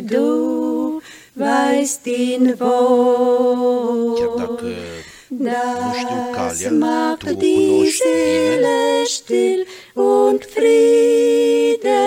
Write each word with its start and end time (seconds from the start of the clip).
du 0.00 1.00
weißt 1.36 2.06
ihn 2.06 2.44
wohl. 2.60 4.16
știu 4.16 4.30
Das 5.48 6.70
macht 6.70 7.22
die. 7.40 7.90
Seele 8.00 9.04
still 9.06 9.60
und 9.94 10.40
Friede 10.54 12.02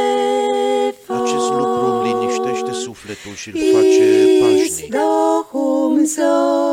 Acest 1.07 1.49
lucru 1.59 1.85
îmi 1.85 1.93
voll. 1.93 2.19
liniștește 2.19 2.71
sufletul 2.85 3.33
și 3.35 3.49
îl 3.49 3.55
face 3.73 4.03
Ist 4.23 4.41
pașnic. 4.41 4.91
doch 4.91 5.49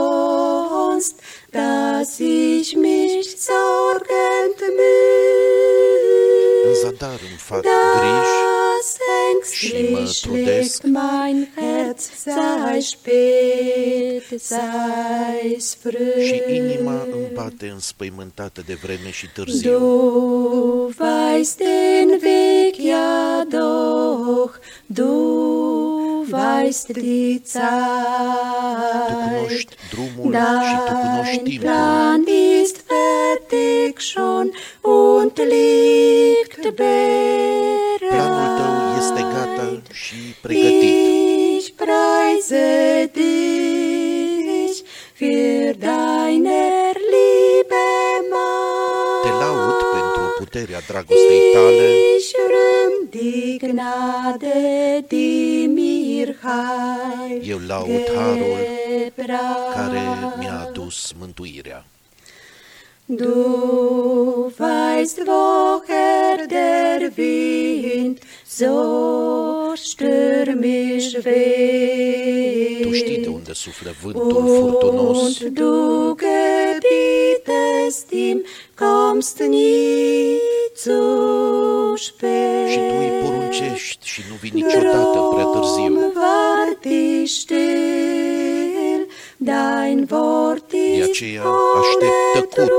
umsonst, 0.00 1.14
dass 1.50 2.12
ich 2.19 2.69
mich 2.84 3.26
sorgend 3.47 4.58
În 4.69 4.72
müh. 4.78 6.75
zadar 6.82 7.20
îmi 7.28 7.38
fac 7.48 7.60
griji 7.60 8.40
immer 9.81 10.06
schlägt 10.06 10.87
mein 10.87 11.47
Herz, 11.56 12.25
sei 12.25 12.81
spät. 12.81 14.10
Și 16.27 16.43
inima 16.55 16.93
früh. 16.93 17.12
îmi 17.12 17.31
bate 17.35 17.69
înspăimântată 17.73 18.62
de 18.67 18.75
vreme 18.82 19.11
și 19.11 19.27
târziu. 19.35 19.71
Du 19.79 20.91
weißt 20.99 21.56
den 21.59 22.09
Weg 22.09 22.75
ja 22.88 23.44
doch, 23.50 24.53
du 24.87 25.12
weißt 26.32 26.87
die 26.87 27.38
Tu 27.38 27.43
Zeit. 27.44 27.71
cunoști 29.32 29.75
drumul 29.91 30.33
și 30.62 30.76
tu 30.87 30.93
cunoști 30.93 31.33
Dein 31.33 31.44
timpul. 31.44 31.67
Plan 31.69 32.25
ist 32.62 32.76
fertig 32.91 33.99
schon 33.99 34.50
und 34.81 35.33
liegt 35.53 36.75
Planul 38.09 38.59
tău 38.59 38.75
este 38.99 39.21
gata 39.21 39.62
bereit. 39.65 39.87
și 39.93 40.15
pregătit. 40.43 40.83
Ich 41.59 41.69
preise 41.76 43.11
dich 43.12 43.80
für 45.20 45.75
deiner 45.75 46.94
Liebe 47.12 47.84
Te 49.25 49.32
Macht. 49.32 49.40
laud 49.43 49.81
pentru 49.94 50.25
puterea 50.38 50.81
dragostei 50.88 51.40
tale 51.55 51.88
Ich 52.17 52.32
rühm 52.52 52.94
die 53.12 53.58
Gnade, 53.58 55.05
die 55.11 55.69
mir 55.76 56.28
Heil 56.43 57.40
Eu 57.52 57.58
laud 57.70 58.08
harul 58.17 58.64
care 59.75 60.05
gebracht. 60.08 60.38
mi-a 60.40 60.58
adus 60.64 60.99
mântuirea. 61.20 61.81
Du 63.20 64.52
weißt, 64.56 65.19
woher 65.26 66.46
der 66.46 67.00
Wind 67.16 68.20
so 68.46 69.75
stürmisch 69.76 71.12
Tu 72.82 72.93
știi 72.93 73.17
de 73.17 73.27
weht. 73.29 73.35
unde 73.35 73.53
suflă 73.53 73.94
vântul 74.03 74.44
furtunos 74.59 75.21
Und 75.21 75.59
du 75.59 76.15
gebietest 76.23 78.11
ihm, 78.11 78.38
kommst 78.81 79.38
nie 79.38 80.38
zu 80.82 81.00
și 81.97 82.11
tu 82.79 82.94
îi 82.99 83.09
spät. 83.09 83.25
poruncești 83.25 84.06
și 84.06 84.21
nu 84.29 84.35
vii 84.41 84.50
niciodată 84.55 85.19
prea 85.32 85.44
târziu. 85.44 85.85
Drum 85.85 86.12
wart 86.23 86.85
ich 86.85 87.31
still, 87.31 89.06
dein 89.37 89.99
Wort 90.11 90.71
De 90.71 90.76
ist 90.99 91.09
aceea 91.09 91.43
aștept 91.81 92.12
ohne 92.35 92.41
tăcut. 92.47 92.50
Trug. 92.50 92.71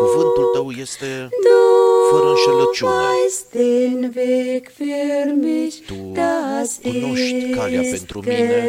Cuvântul 0.00 0.44
tău 0.54 0.70
este 0.80 1.28
Du 1.44 1.91
fără 2.12 2.28
înșelăciune. 2.28 2.92
weißt 2.92 3.50
den 3.52 4.12
Weg 4.16 4.64
für 4.78 5.32
mich, 5.46 5.74
Tu 5.86 5.94
das 6.14 6.78
cunoști 6.82 7.50
calea 7.50 7.80
ist 7.80 7.90
pentru 7.96 8.18
mine. 8.20 8.66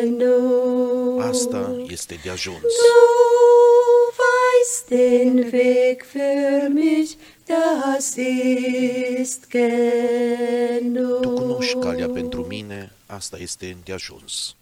genug. 0.00 1.20
Asta 1.20 1.84
este 1.88 2.18
de 2.22 2.30
ajuns. 2.30 2.60
Du 2.60 3.02
weißt 4.20 4.88
den 4.88 5.50
Weg 5.52 6.02
für 6.12 6.68
mich, 6.72 7.10
das 7.46 8.14
ist 9.20 9.40
genug. 9.50 11.20
Tu 11.22 11.28
cunoști 11.30 11.78
calea 11.78 12.08
pentru 12.08 12.40
mine, 12.48 12.92
asta 13.06 13.36
este 13.40 13.76
de 13.84 13.92
ajuns. 13.92 14.54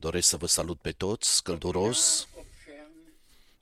Doresc 0.00 0.28
să 0.28 0.36
vă 0.36 0.46
salut 0.46 0.78
pe 0.80 0.92
toți, 0.92 1.42
călduros, 1.42 2.28
ob 2.34 2.44
fern 2.64 2.92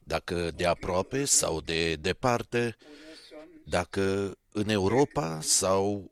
dacă 0.04 0.50
de 0.50 0.66
aproape 0.66 1.24
sau 1.24 1.60
de 1.60 1.94
departe, 1.94 2.58
oder 2.58 3.16
sonst 3.28 3.64
dacă 3.64 4.36
în 4.52 4.68
Europa 4.68 5.40
sau 5.40 6.10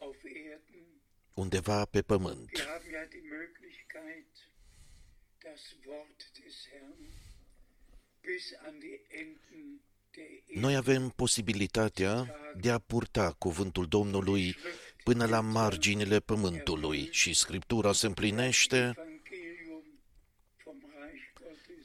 auf 0.00 0.16
Erden. 0.24 0.86
undeva 1.34 1.84
pe 1.84 2.02
pământ. 2.02 2.50
Wir 2.52 2.66
haben 2.66 2.90
ja 2.90 3.04
die 3.10 3.22
Möglichkeit, 3.38 4.32
das 5.42 5.60
Wort 5.86 6.18
des 6.38 6.54
Herrn 6.70 6.94
bis 8.20 8.52
an 8.66 8.78
die 8.78 9.00
Enden 9.08 9.80
der 10.14 10.24
Erde 10.24 10.60
Noi 10.60 10.76
avem 10.76 11.08
posibilitatea 11.08 12.34
de 12.56 12.70
a 12.70 12.78
purta 12.78 13.34
cuvântul 13.38 13.86
Domnului 13.86 14.56
până 15.04 15.26
la 15.26 15.40
marginile 15.40 16.20
pământului 16.20 17.08
și 17.10 17.34
Scriptura 17.34 17.92
se 17.92 18.06
împlinește 18.06 18.94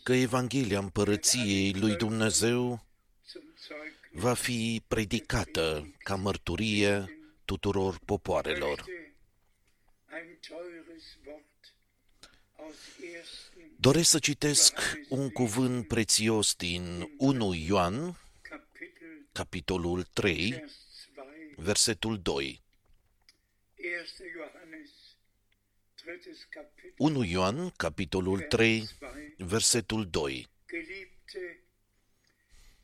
că 0.03 0.13
Evanghelia 0.13 0.79
Împărăției 0.79 1.73
lui 1.73 1.95
Dumnezeu 1.95 2.85
zum 3.27 3.41
Zeugnis 3.67 4.23
va 4.23 4.33
fi 4.33 4.81
predicată 4.88 5.94
ca 5.97 6.15
mărturie 6.15 7.19
tuturor 7.45 8.00
popoarelor. 8.05 8.79
möchte 8.79 9.03
ein 10.19 10.38
teures 10.47 11.17
Wort 11.25 11.73
aus 12.55 12.75
1. 13.55 13.65
Doresc 13.75 14.09
să 14.09 14.19
citesc 14.19 14.73
un 15.09 15.29
cuvânt 15.29 15.88
prețios 15.88 16.56
din 16.56 17.13
1 17.17 17.53
Ioan, 17.53 18.19
Kapitel 18.41 19.27
capitolul 19.31 20.03
3, 20.03 20.49
Vers 20.49 21.07
2. 21.15 21.25
versetul 21.56 22.19
2. 22.21 22.61
1. 26.05 26.13
Johannes, 26.13 26.19
drittes 26.23 26.47
Kapitel, 26.50 26.94
1 26.97 27.23
Ioan, 27.25 27.71
capitolul 27.77 28.39
3, 28.41 28.79
Vers 28.79 28.89
2. 29.00 29.45
versetul 29.47 30.05
2. 30.09 30.47
Geliebte, 30.67 31.59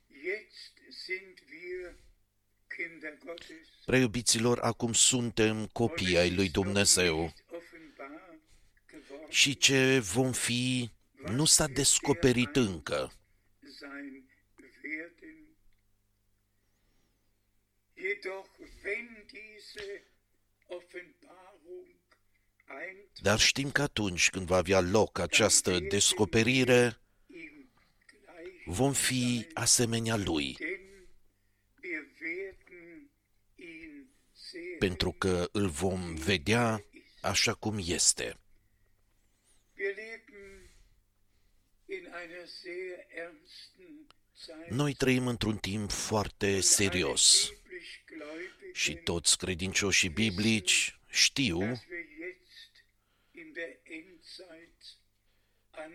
jetzt 0.08 0.74
sind 1.06 1.40
wir 1.50 1.96
Kinder 2.68 3.18
Gottes. 3.26 3.68
Preiubiților, 3.86 4.60
acum 4.60 4.94
suntem 4.94 5.66
copii 5.66 6.18
ai 6.18 6.36
lui 6.36 6.50
Dumnezeu 6.50 7.22
Nicht 7.22 7.44
offenbar 7.52 8.36
geworden 8.88 9.30
și 9.30 9.58
ce 9.58 10.00
vom 10.00 10.32
fi 10.32 10.90
nu 11.32 11.46
s-a 11.46 11.68
descoperit 11.68 12.56
încă. 12.56 13.12
sein 13.80 14.24
werden. 14.84 15.38
Jedoch, 17.96 18.48
wenn 18.84 19.26
diese 19.28 20.04
Offenbarung 20.68 20.78
eintritt, 20.78 21.49
Dar 23.22 23.40
știm 23.40 23.72
că 23.72 23.82
atunci 23.82 24.30
când 24.30 24.48
va 24.48 24.56
avea 24.56 24.80
loc 24.80 25.20
această 25.20 25.80
descoperire, 25.80 27.00
ihm 27.28 27.70
gleich, 28.06 28.64
vom 28.66 28.94
fi 28.94 29.48
asemenea 29.54 30.16
lui, 30.16 30.56
denn 30.60 30.80
wir 31.82 32.06
werden 32.22 33.10
ihn 33.56 34.10
sehen. 34.34 34.78
pentru 34.80 35.12
că 35.12 35.50
îl 35.52 35.68
vom 35.68 36.16
vedea 36.16 36.84
așa 37.22 37.54
cum 37.54 37.78
este. 37.86 38.38
Wir 39.78 39.96
leben 39.96 40.70
in 41.86 42.08
einer 42.24 42.48
sehr 42.48 43.06
ernsten 43.16 44.08
Zeit. 44.46 44.70
Noi 44.70 44.94
trăim 44.94 45.28
într-un 45.28 45.58
timp 45.58 45.92
foarte 45.92 46.60
serios 46.60 47.50
Biblisch 47.50 48.04
Gläubige, 48.06 48.72
și 48.74 48.94
toți 48.96 49.38
credincioșii 49.38 50.10
biblici 50.10 51.00
știu 51.10 51.60
dass 51.60 51.86
wir 51.90 52.06
jetzt 52.20 52.84
in 53.32 53.42
der 53.42 53.44
Endzeit 53.44 53.49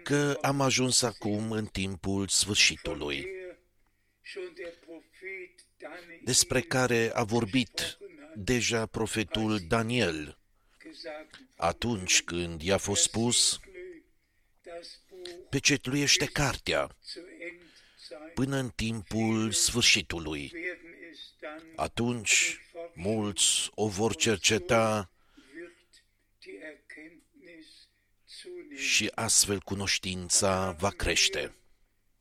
că 0.03 0.15
angekommen 0.15 0.37
am 0.43 0.61
ajuns 0.61 1.03
acum 1.03 1.51
în 1.51 1.67
timpul 1.67 2.17
von 2.17 2.27
sfârșitului, 2.27 3.21
der 3.21 3.57
schon 4.23 4.53
der 4.55 4.73
Prophet 4.87 5.65
Daniel 5.79 6.21
despre 6.25 6.61
care 6.61 7.11
a 7.15 7.23
vorbit 7.23 7.75
gesprochen 7.75 8.19
hat, 8.21 8.35
deja 8.35 8.87
profetul 8.87 9.59
Daniel. 9.69 10.39
gesagt, 10.83 11.41
atunci 11.57 12.23
când 12.23 12.63
i-a 12.63 12.79
fost 12.79 13.03
spus, 13.03 13.61
das 14.63 15.01
Buch 15.09 15.31
pecetluiește 15.51 16.27
cartea 16.27 16.97
zur 17.13 17.25
Endzeit 17.29 18.35
până 18.35 18.57
în 18.57 18.69
timpul 18.69 19.53
sfârșitului. 19.53 20.51
werden 20.55 20.95
es 21.11 21.19
dann 21.41 21.63
Atunci 21.77 22.59
mulți 22.95 23.71
o 23.75 23.89
vor 23.89 24.17
cerceta 24.17 25.14
și 28.85 29.11
astfel 29.15 29.61
cunoștința 29.61 30.77
va 30.79 30.91
crește. 30.91 31.55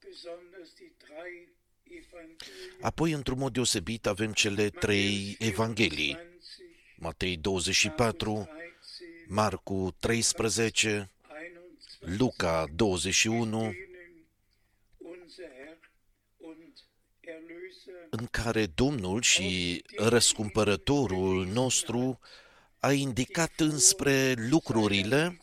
besonders 0.04 0.74
die 0.76 0.92
drei 0.98 1.48
Evangelien 1.84 2.82
Apoi, 2.82 3.12
într-un 3.12 3.38
mod 3.38 3.54
deosebit, 3.54 4.06
avem 4.06 4.34
cele 4.34 4.70
trei 4.70 5.38
evanghelii. 5.40 6.14
20, 6.14 6.26
Matei 6.96 7.38
24, 7.38 8.50
13, 8.50 9.26
Marcu 9.28 9.96
13, 10.00 11.12
21, 12.00 12.18
Luca 12.18 12.66
21, 12.76 13.60
denen 13.60 13.82
unser 14.98 15.46
Herr 15.46 15.78
und 16.38 16.74
Erlöser 17.22 18.08
în 18.10 18.26
care 18.32 18.66
Domnul 18.66 19.22
și 19.22 19.84
răscumpărătorul 19.96 21.46
nostru 21.46 22.20
a 22.80 22.92
indicat 22.92 23.52
înspre 23.58 24.34
lucrurile 24.34 25.12
Wiederkunft 25.12 25.12
auf 25.18 25.43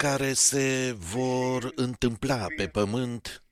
care 0.00 0.32
se 0.32 0.92
vor 0.92 1.72
întâmpla 1.74 2.46
pe 2.56 2.68
pământ 2.68 3.42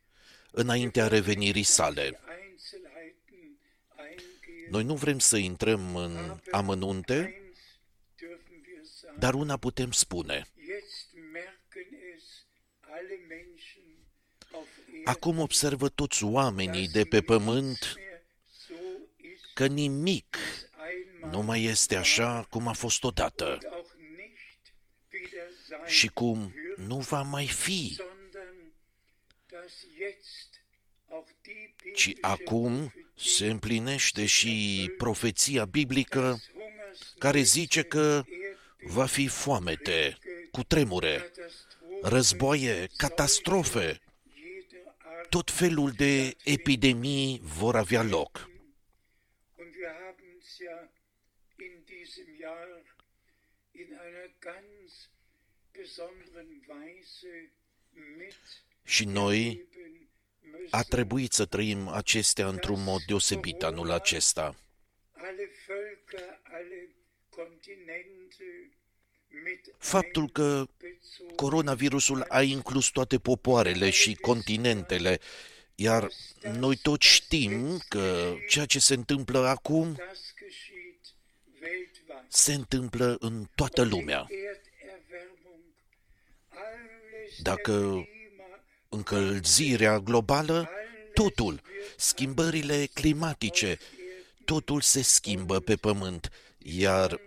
înaintea 0.50 1.07
revenirii 1.09 1.62
sale. 1.62 2.02
Einzelheiten 2.02 3.59
eingehen. 3.99 4.71
Noi 4.71 4.85
nu 4.85 4.95
vrem 4.95 5.19
să 5.19 5.37
intrăm 5.37 5.97
în 5.97 6.40
amănunte, 6.50 7.14
Eins 7.14 7.59
dürfen 8.17 8.61
wir 8.67 8.85
sagen, 9.00 9.19
dar 9.19 9.35
una 9.35 9.57
putem 9.57 9.90
spune. 9.90 10.47
jetzt 10.67 11.07
merken 11.33 11.88
es 12.14 12.25
alle 12.81 13.17
Menschen 13.28 13.83
auf 14.52 14.67
Erden, 14.87 15.02
Acum 15.05 15.38
observă 15.38 15.88
toți 15.88 16.25
oamenii 16.25 16.88
de 16.88 17.05
pe 17.05 17.21
pământ 17.21 17.95
mehr 17.97 18.23
so 18.67 18.75
ist 19.17 19.45
că 19.55 19.67
nimic 19.67 20.37
einmal 20.90 21.31
nu 21.31 21.43
mai 21.43 21.64
este 21.64 21.97
așa 21.97 22.47
cum 22.50 22.69
a 22.69 22.73
fost 22.73 23.05
odată 23.05 23.45
und 23.45 23.64
auch 23.73 23.93
nicht 24.17 24.62
wieder 25.12 25.49
sein 25.69 25.77
și 25.88 26.09
cum 26.09 26.38
wird, 26.38 26.88
nu 26.88 26.99
va 26.99 27.23
mai 27.23 27.47
fi, 27.47 27.95
sondern 27.97 28.73
dass 29.47 29.87
jetzt 29.99 30.61
auch 31.09 31.28
die 31.42 31.75
ci 31.95 32.07
biblische 32.07 32.18
acum 32.21 32.92
se 33.14 33.47
împlinește 33.47 34.26
și 34.26 34.90
profeția 34.97 35.64
biblică 35.64 36.42
care 37.18 37.40
zice 37.40 37.83
că 37.83 38.25
va 38.83 39.07
fi 39.07 39.28
foamete, 39.28 40.18
cu 40.50 40.62
tremure, 40.62 41.33
războaie, 42.02 42.88
catastrofe, 42.97 44.00
tot 45.28 45.50
felul 45.50 45.90
de 45.90 46.37
epidemii 46.45 47.40
vor 47.42 47.76
avea 47.76 48.02
loc. 48.02 48.50
Și 58.85 59.04
noi 59.04 59.44
leben 59.44 60.68
a 60.70 60.78
müssen. 60.78 60.88
trebuit 60.88 61.32
să 61.32 61.44
trăim 61.44 61.88
acestea 61.88 62.49
într-un 62.49 62.82
mod 62.82 63.02
deosebit 63.06 63.62
anul 63.62 63.90
acesta. 63.90 64.56
Alle 65.12 65.50
Völker, 65.66 66.40
alle 66.42 66.88
Kontinente 67.28 68.70
mit 69.44 69.75
Faptul 69.78 70.30
că 70.30 70.42
einbezogen 70.42 71.35
coronavirusul 71.37 72.25
a 72.28 72.42
inclus 72.42 72.87
toate 72.88 73.18
popoarele 73.18 73.90
și 73.90 74.14
continentele, 74.14 75.20
iar 75.75 76.08
noi 76.58 76.76
toți 76.76 77.06
știm 77.06 77.78
că 77.88 78.35
ceea 78.49 78.66
ce 78.66 78.78
se 78.78 78.94
întâmplă 78.94 79.38
acum 79.38 79.92
das 79.92 80.35
geschieht 80.38 81.00
weltweit. 81.62 82.25
se 82.28 82.52
întâmplă 82.52 83.16
în 83.20 83.47
toată 83.54 83.82
lumea. 83.82 84.26
Erderwärmung, 87.28 87.37
alles 87.37 87.42
Dacă 87.42 87.73
der 87.73 87.80
Klima, 87.90 88.61
încălzirea 88.88 89.99
globală, 89.99 90.68
totul, 91.14 91.61
schimbările 91.97 92.87
climatice, 92.92 93.78
totul 94.44 94.80
se 94.80 95.02
schimbă 95.02 95.61
pe 95.61 95.76
pământ, 95.76 96.30
iar 96.58 97.20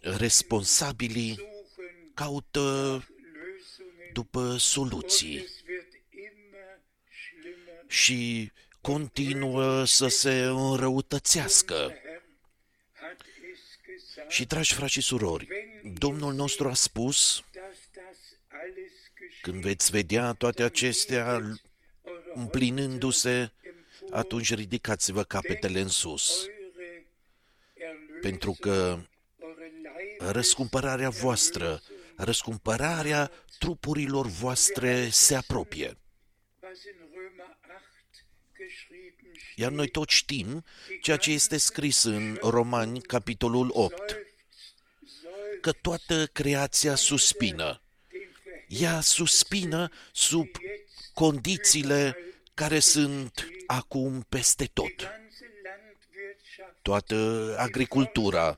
responsabilii 0.00 1.34
suchen 1.34 2.10
caută 2.14 3.04
Lösungen 3.06 4.12
după 4.12 4.56
soluții 4.58 5.36
es 5.36 5.62
wird 5.68 5.92
immer 6.10 6.78
schlimmer. 7.08 7.84
și 7.88 8.50
continuă 8.80 9.84
să 9.84 10.08
se 10.08 10.42
înrăutățească. 10.42 11.74
Herr 11.74 12.22
hat 12.92 13.20
es 13.52 13.60
gesagt, 13.86 14.30
Și, 14.30 14.44
dragi 14.44 14.74
frați 14.74 14.92
și 14.92 15.00
surori, 15.00 15.48
Domnul 15.98 16.32
nostru 16.34 16.68
a 16.68 16.74
spus, 16.74 17.44
dass 17.52 17.78
das 17.94 18.18
alles 18.48 18.92
geschieht. 19.18 19.29
Când 19.40 19.62
veți 19.62 19.90
vedea 19.90 20.32
toate 20.32 20.62
acestea 20.62 21.40
împlinându-se, 22.34 23.52
atunci 24.10 24.54
ridicați-vă 24.54 25.24
capetele 25.24 25.80
în 25.80 25.88
sus, 25.88 26.30
Eure 26.30 27.06
Erlösung, 27.74 28.20
pentru 28.20 28.56
că 28.60 28.98
eure 29.40 29.72
Leib 29.82 30.30
răscumpărarea 30.32 31.08
voastră, 31.08 31.82
răscumpărarea 32.16 33.30
trupurilor 33.58 34.26
voastre 34.26 35.08
se 35.08 35.34
apropie. 35.34 35.96
was 36.62 36.84
in 36.84 36.98
Römer 37.12 37.56
8 37.64 38.24
geschrieben 38.56 39.32
steht, 39.34 39.58
Iar 39.58 39.70
noi 39.70 39.88
toți 39.88 40.14
știm 40.14 40.64
ceea 41.00 41.16
ce 41.16 41.30
este 41.30 41.56
scris 41.56 42.02
în 42.02 42.38
Romani, 42.42 43.00
capitolul 43.00 43.70
8, 43.72 43.96
seufzt, 43.96 44.26
seufzt 45.22 45.60
că 45.60 45.72
toată 45.72 46.26
creația 46.26 46.94
suspină. 46.94 47.80
Den 48.70 48.78
Verhältnis 48.78 48.80
Ea 48.80 49.00
suspină 49.00 49.88
sub 50.12 50.48
condițiile 51.14 52.16
care 52.54 52.78
sunt 52.78 53.48
acum 53.66 54.22
peste 54.28 54.64
tot. 54.72 54.96
ganze 54.96 55.50
Landwirtschaft, 55.64 56.78
Toată 56.82 57.54
agricultura 57.58 58.56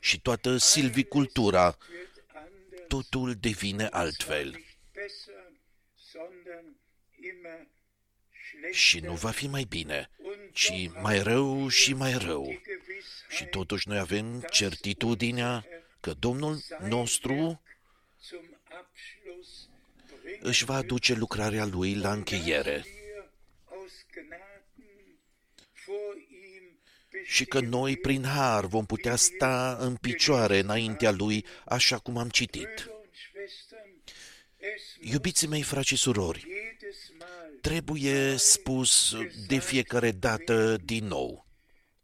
și 0.00 0.20
toată 0.20 0.56
silvicultura, 0.56 1.76
wird 1.90 2.24
anders, 2.34 2.86
totul 2.88 3.34
devine 3.34 3.86
altfel. 3.86 4.46
nicht 4.50 4.76
besser, 4.92 5.34
sondern 6.12 6.64
immer 7.20 7.66
schlechter. 8.48 8.74
Și 8.74 8.98
nu 9.00 9.14
va 9.14 9.30
fi 9.30 9.46
mai 9.46 9.64
bine, 9.64 10.10
Und 10.18 10.52
ci 10.52 10.68
doch 10.92 11.02
mai 11.02 11.22
rău 11.22 11.68
și 11.68 11.94
mai 11.94 12.12
rău. 12.18 12.44
die 12.44 12.60
Gewissheit, 12.64 13.30
Și 13.30 13.44
totuși 13.44 13.88
noi 13.88 13.98
avem 13.98 14.40
certitudinea 14.50 15.64
că 16.00 16.12
Domnul 16.18 16.62
nostru 16.88 17.62
zum 18.22 18.38
Abschluss 18.64 19.20
bringen 19.21 19.21
își 20.40 20.64
va 20.64 20.74
aduce 20.74 21.14
lucrarea 21.14 21.64
Lui 21.64 21.94
la 21.94 22.12
încheiere 22.12 22.84
wir 22.84 23.30
aus 23.64 23.92
Gnaden 24.12 25.18
vor 25.86 26.16
ihm 26.16 26.78
și 27.24 27.44
că 27.44 27.60
noi, 27.60 27.96
prin 27.96 28.24
har, 28.24 28.66
vom 28.66 28.86
putea 28.86 29.16
sta 29.16 29.76
în 29.80 29.94
picioare 29.94 30.58
înaintea 30.58 31.10
Lui, 31.10 31.46
așa 31.64 31.98
cum 31.98 32.16
am 32.16 32.28
citit. 32.28 32.68
Brüder 32.68 32.86
und 32.86 33.14
Schwestern, 33.28 34.02
es 34.56 35.10
Iubiții 35.12 35.48
mei, 35.48 35.62
frați 35.62 35.86
și 35.86 35.96
surori, 35.96 36.40
jedes 36.40 37.10
Mal, 37.18 37.50
trebuie 37.60 38.36
spus 38.36 39.14
de 39.46 39.58
fiecare 39.58 40.10
dată 40.10 40.76
din 40.76 41.06
nou 41.06 41.46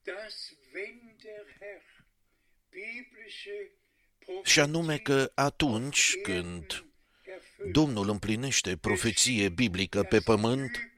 dass 0.09 0.54
wenn 0.75 1.00
der 1.23 1.45
Herr 1.61 1.83
biblische 2.71 3.71
și 4.45 4.61
anume 4.61 4.99
că 4.99 5.30
atunci 5.35 6.16
când 6.23 6.66
Propheten 6.66 6.76
erfüllt, 6.76 6.88
Domnul 7.67 8.09
împlinește 8.09 8.77
profeție 8.77 9.49
biblică 9.49 10.03
pe 10.03 10.21
pământ, 10.21 10.93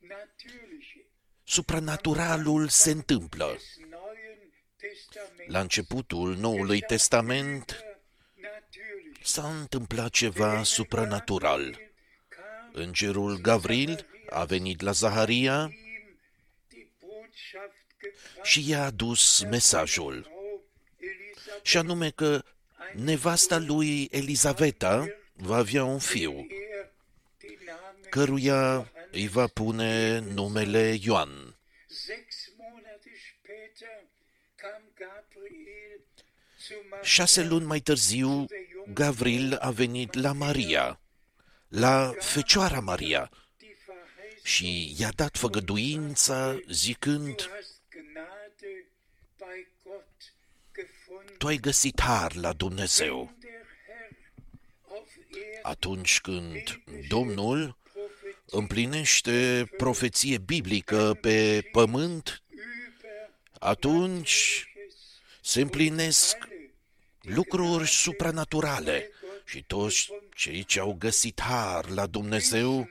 übernatürliche 0.00 1.06
supranaturalul 1.44 2.68
se 2.68 2.90
întâmplă. 2.90 3.46
des 3.46 3.76
Neuen 3.90 4.38
Testaments 4.76 5.48
La 5.48 5.60
începutul 5.60 6.36
Noului 6.36 6.80
Testament 6.80 7.84
natürlich 8.34 9.18
s-a 9.22 9.48
întâmplat 9.48 10.10
ceva 10.10 10.62
supranatural. 10.62 11.78
kam 12.28 12.70
Îngerul 12.72 13.36
Gavril 13.40 14.06
a 14.30 14.44
venit 14.44 14.80
la 14.80 14.92
Zaharia 14.92 15.62
ihm 15.62 16.16
die 16.68 16.86
Botschaft 17.00 17.74
gebracht, 18.00 18.44
și 18.44 18.68
i-a 18.68 18.84
adus 18.84 19.42
mesajul, 19.42 20.22
Frau 20.22 20.62
Elisabeth, 20.98 21.66
și 21.66 21.76
anume 21.76 22.10
că 22.10 22.44
nevasta 22.94 23.58
lui 23.58 24.08
Elizaveta 24.10 25.06
va 25.40 25.56
avea 25.56 25.84
un 25.84 25.98
fiu, 25.98 26.46
er 26.50 26.90
den 27.40 27.58
Namen 27.64 28.10
căruia 28.10 28.92
îi 29.10 29.28
va 29.28 29.46
pune 29.46 30.18
numele 30.18 30.98
Ioan. 31.00 31.54
Sechs 31.86 32.50
Monate 32.56 33.10
später 33.28 34.04
kam 34.54 34.82
Gabriel 34.94 36.00
zu 36.66 36.74
Șase 37.02 37.42
luni 37.44 37.66
mai 37.66 37.80
târziu, 37.80 38.46
Gavril 38.94 39.54
a 39.60 39.70
venit 39.70 40.14
la 40.14 40.32
Maria, 40.32 41.00
la 41.68 42.14
Fecioara 42.18 42.80
Maria, 42.80 43.30
die 43.58 43.76
Verheißung, 43.86 44.42
și 44.42 44.94
i-a 44.98 45.10
dat 45.14 45.36
făgăduința 45.36 46.60
zicând, 46.70 47.36
du 47.36 47.50
hast 47.54 47.80
Gnade 47.90 48.84
bei 49.38 49.66
Gott 49.84 50.34
gefunden. 50.74 51.36
tu 51.38 51.46
ai 51.46 51.56
găsit 51.56 52.00
har 52.00 52.34
la 52.34 52.52
Dumnezeu. 52.52 53.16
Wenn 53.16 53.40
der 53.40 53.66
Herr 53.86 54.10
auf 54.96 55.10
atunci 55.62 56.20
când 56.20 56.82
Domnul 57.08 57.76
împlinește 58.50 59.68
profeție 59.76 60.38
biblică 60.38 61.18
pe 61.20 61.68
pământ, 61.72 62.42
atunci 63.58 64.64
se 65.40 65.60
împlinesc 65.60 66.36
lucruri 67.20 67.88
supranaturale 67.88 69.10
și 69.44 69.62
toți 69.62 70.08
cei 70.34 70.64
ce 70.64 70.80
au 70.80 70.96
găsit 70.98 71.40
har 71.40 71.88
la 71.88 72.06
Dumnezeu, 72.06 72.88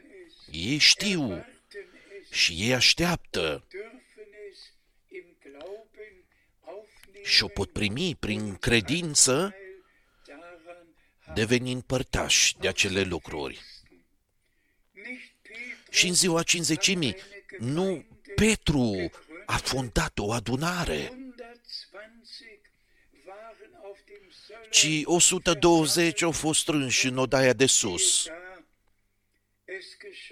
ei 0.51 0.77
știu 0.77 1.45
și 2.31 2.53
ei 2.53 2.73
așteaptă 2.73 3.63
și 7.23 7.43
o 7.43 7.47
pot 7.47 7.71
primi 7.71 8.15
prin 8.19 8.55
credință, 8.55 9.55
devenind 11.33 11.81
părtași 11.81 12.57
de 12.57 12.67
acele 12.67 13.01
lucruri. 13.01 13.61
Și 15.89 16.07
în 16.07 16.13
ziua 16.13 16.43
cinzecimii, 16.43 17.15
nu 17.59 18.05
Petru 18.35 19.11
a 19.45 19.57
fondat 19.57 20.19
o 20.19 20.31
adunare, 20.31 21.13
ci 24.69 25.01
120 25.03 26.21
au 26.21 26.31
fost 26.31 26.59
strânși 26.59 27.07
în 27.07 27.17
odaia 27.17 27.53
de 27.53 27.65
sus. 27.65 28.27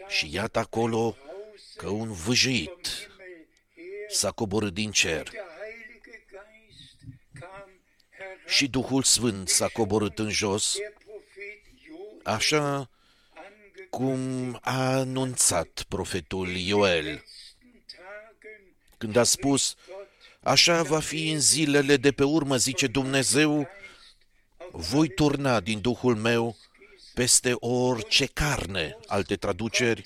Și 0.07 0.33
iată 0.33 0.59
acolo 0.59 1.17
că 1.75 1.89
un 1.89 2.11
vâjit 2.11 3.09
s-a 4.09 4.31
coborât 4.31 4.73
din 4.73 4.91
cer 4.91 5.31
și 8.47 8.67
Duhul 8.67 9.03
Sfânt 9.03 9.49
s-a 9.49 9.67
coborât 9.67 10.19
în 10.19 10.29
jos, 10.29 10.75
așa 12.23 12.89
cum 13.89 14.59
a 14.61 14.95
anunțat 14.95 15.85
profetul 15.87 16.47
Ioel, 16.55 17.23
când 18.97 19.15
a 19.15 19.23
spus, 19.23 19.75
așa 20.43 20.83
va 20.83 20.99
fi 20.99 21.29
în 21.29 21.39
zilele 21.39 21.97
de 21.97 22.11
pe 22.11 22.23
urmă, 22.23 22.57
zice 22.57 22.87
Dumnezeu, 22.87 23.67
voi 24.71 25.07
turna 25.07 25.59
din 25.59 25.81
Duhul 25.81 26.15
meu 26.15 26.57
peste 27.13 27.55
orice 27.59 28.25
carne, 28.25 28.97
alte 29.07 29.35
traduceri, 29.35 30.05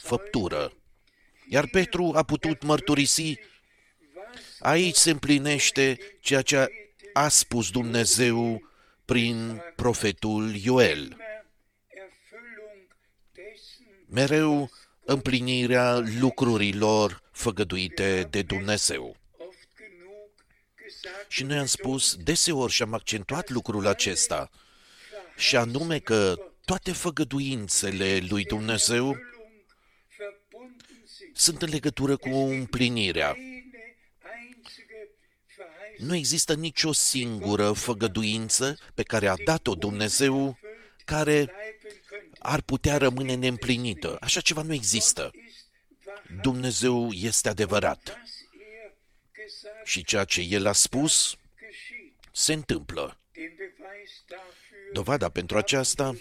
făptură. 0.00 0.72
Iar 1.48 1.66
Petru 1.66 2.12
a 2.14 2.22
putut 2.22 2.62
mărturisi, 2.62 3.38
aici 4.58 4.96
se 4.96 5.10
împlinește 5.10 5.98
ceea 6.20 6.42
ce 6.42 6.68
a 7.18 7.28
spus 7.28 7.70
Dumnezeu 7.70 8.68
prin 9.04 9.62
profetul 9.76 10.54
Ioel. 10.54 11.16
Mereu 14.06 14.70
împlinirea 15.04 15.98
lucrurilor 16.20 17.22
făgăduite 17.32 18.26
de 18.30 18.42
Dumnezeu. 18.42 19.16
Și 21.28 21.42
noi 21.42 21.58
am 21.58 21.66
spus 21.66 22.16
deseori 22.16 22.72
și 22.72 22.82
am 22.82 22.94
accentuat 22.94 23.48
lucrul 23.50 23.86
acesta, 23.86 24.50
și 25.36 25.56
anume 25.56 25.98
că 25.98 26.34
toate 26.64 26.92
făgăduințele 26.92 28.18
lui 28.28 28.44
Dumnezeu 28.44 29.16
sunt 31.32 31.62
în 31.62 31.68
legătură 31.68 32.16
cu 32.16 32.28
împlinirea. 32.28 33.36
Nu 35.98 36.14
există 36.14 36.54
nicio 36.54 36.92
singură 36.92 37.72
făgăduință 37.72 38.78
pe 38.94 39.02
care 39.02 39.28
a 39.28 39.34
dat-o 39.44 39.74
Dumnezeu 39.74 40.58
care 41.04 41.52
ar 42.38 42.60
putea 42.60 42.96
rămâne 42.96 43.34
neîmplinită. 43.34 44.16
Așa 44.20 44.40
ceva 44.40 44.62
nu 44.62 44.72
există. 44.72 45.30
Dumnezeu 46.42 47.10
este 47.12 47.48
adevărat. 47.48 48.18
Și 49.84 50.04
ceea 50.04 50.24
ce 50.24 50.40
El 50.40 50.66
a 50.66 50.72
spus 50.72 51.36
se 52.32 52.52
întâmplă. 52.52 53.18
Dovada 54.92 55.28
pentru 55.28 55.56
aceasta 55.56 56.16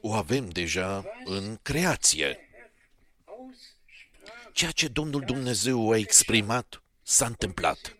o 0.00 0.12
avem 0.12 0.48
deja 0.48 1.04
în 1.24 1.58
creație. 1.62 2.48
Ceea 4.52 4.70
ce 4.70 4.88
Domnul 4.88 5.20
Dumnezeu 5.20 5.90
a 5.90 5.96
exprimat 5.96 6.83
s-a 7.04 7.26
întâmplat. 7.26 7.96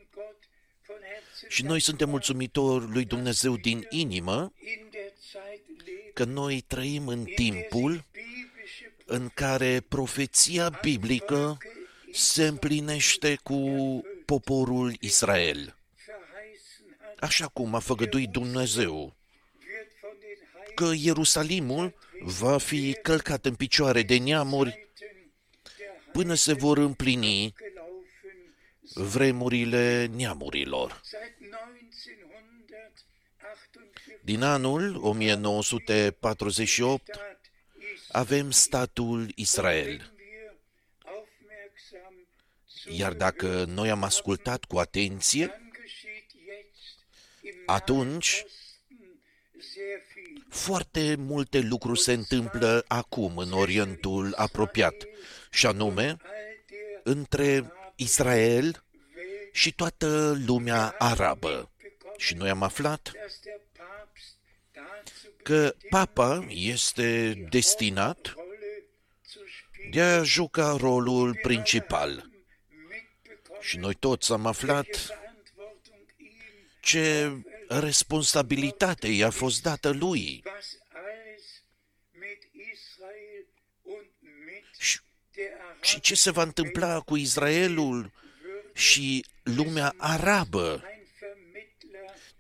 Și 1.49 1.63
noi 1.63 1.81
suntem 1.81 2.09
mulțumitori 2.09 2.91
lui 2.93 3.05
Dumnezeu 3.05 3.57
din 3.57 3.87
inimă 3.91 4.53
că 6.15 6.25
noi 6.25 6.61
trăim 6.61 7.09
în 7.09 7.25
timpul 7.25 8.05
în 9.05 9.31
care 9.35 9.81
profeția 9.89 10.79
biblică 10.83 11.57
se 12.13 12.47
împlinește 12.47 13.39
cu 13.43 13.59
poporul 14.25 14.97
Israel. 15.01 15.77
Așa 17.21 17.47
cum 17.47 17.75
a 17.75 17.79
făgăduit 17.79 18.29
Dumnezeu 18.29 19.17
că 20.75 20.91
Ierusalimul 20.97 21.95
va 22.21 22.59
fi 22.59 22.97
călcat 23.03 23.45
în 23.45 23.55
picioare 23.55 24.03
de 24.03 24.17
neamuri 24.17 24.89
până 26.13 26.35
se 26.35 26.53
vor 26.53 26.79
împlini 26.79 27.55
vremurile 28.93 30.07
neamurilor. 30.07 31.01
Din 34.23 34.43
anul 34.43 35.05
1948 35.05 37.21
avem 38.09 38.51
statul 38.51 39.33
Israel. 39.35 40.13
Iar 42.89 43.13
dacă 43.13 43.65
noi 43.65 43.91
am 43.91 44.03
ascultat 44.03 44.65
cu 44.65 44.79
atenție, 44.79 45.61
atunci 47.67 48.45
foarte 50.49 51.15
multe 51.19 51.61
lucruri 51.61 52.01
se 52.01 52.13
întâmplă 52.13 52.85
acum 52.89 53.37
în 53.37 53.53
Orientul 53.53 54.35
apropiat, 54.37 54.95
și 55.51 55.67
anume 55.67 56.17
între 57.03 57.73
Israel 57.97 58.85
și 59.53 59.73
toată 59.73 60.39
lumea 60.47 60.95
arabă. 60.99 61.71
Și 62.17 62.35
noi 62.35 62.49
am 62.49 62.63
aflat 62.63 63.13
că 65.43 65.75
papa 65.91 66.47
este 66.49 67.33
destinat 67.51 68.35
de 69.91 70.01
a 70.01 70.23
juca 70.23 70.77
rolul 70.79 71.39
principal. 71.43 72.31
Și 73.61 73.77
noi 73.77 73.95
toți 73.95 74.33
am 74.33 74.47
aflat 74.47 74.87
ce 76.81 77.33
responsabilitate 77.69 79.09
i-a 79.09 79.31
fost 79.31 79.63
dată 79.63 79.91
lui. 79.91 80.43
Și, 85.35 85.93
și 85.93 86.01
ce 86.01 86.15
se 86.15 86.31
va 86.31 86.43
întâmpla 86.43 87.01
cu 87.01 87.17
Israelul 87.17 88.13
și 88.73 89.25
lumea 89.43 89.95
arabă? 89.97 90.83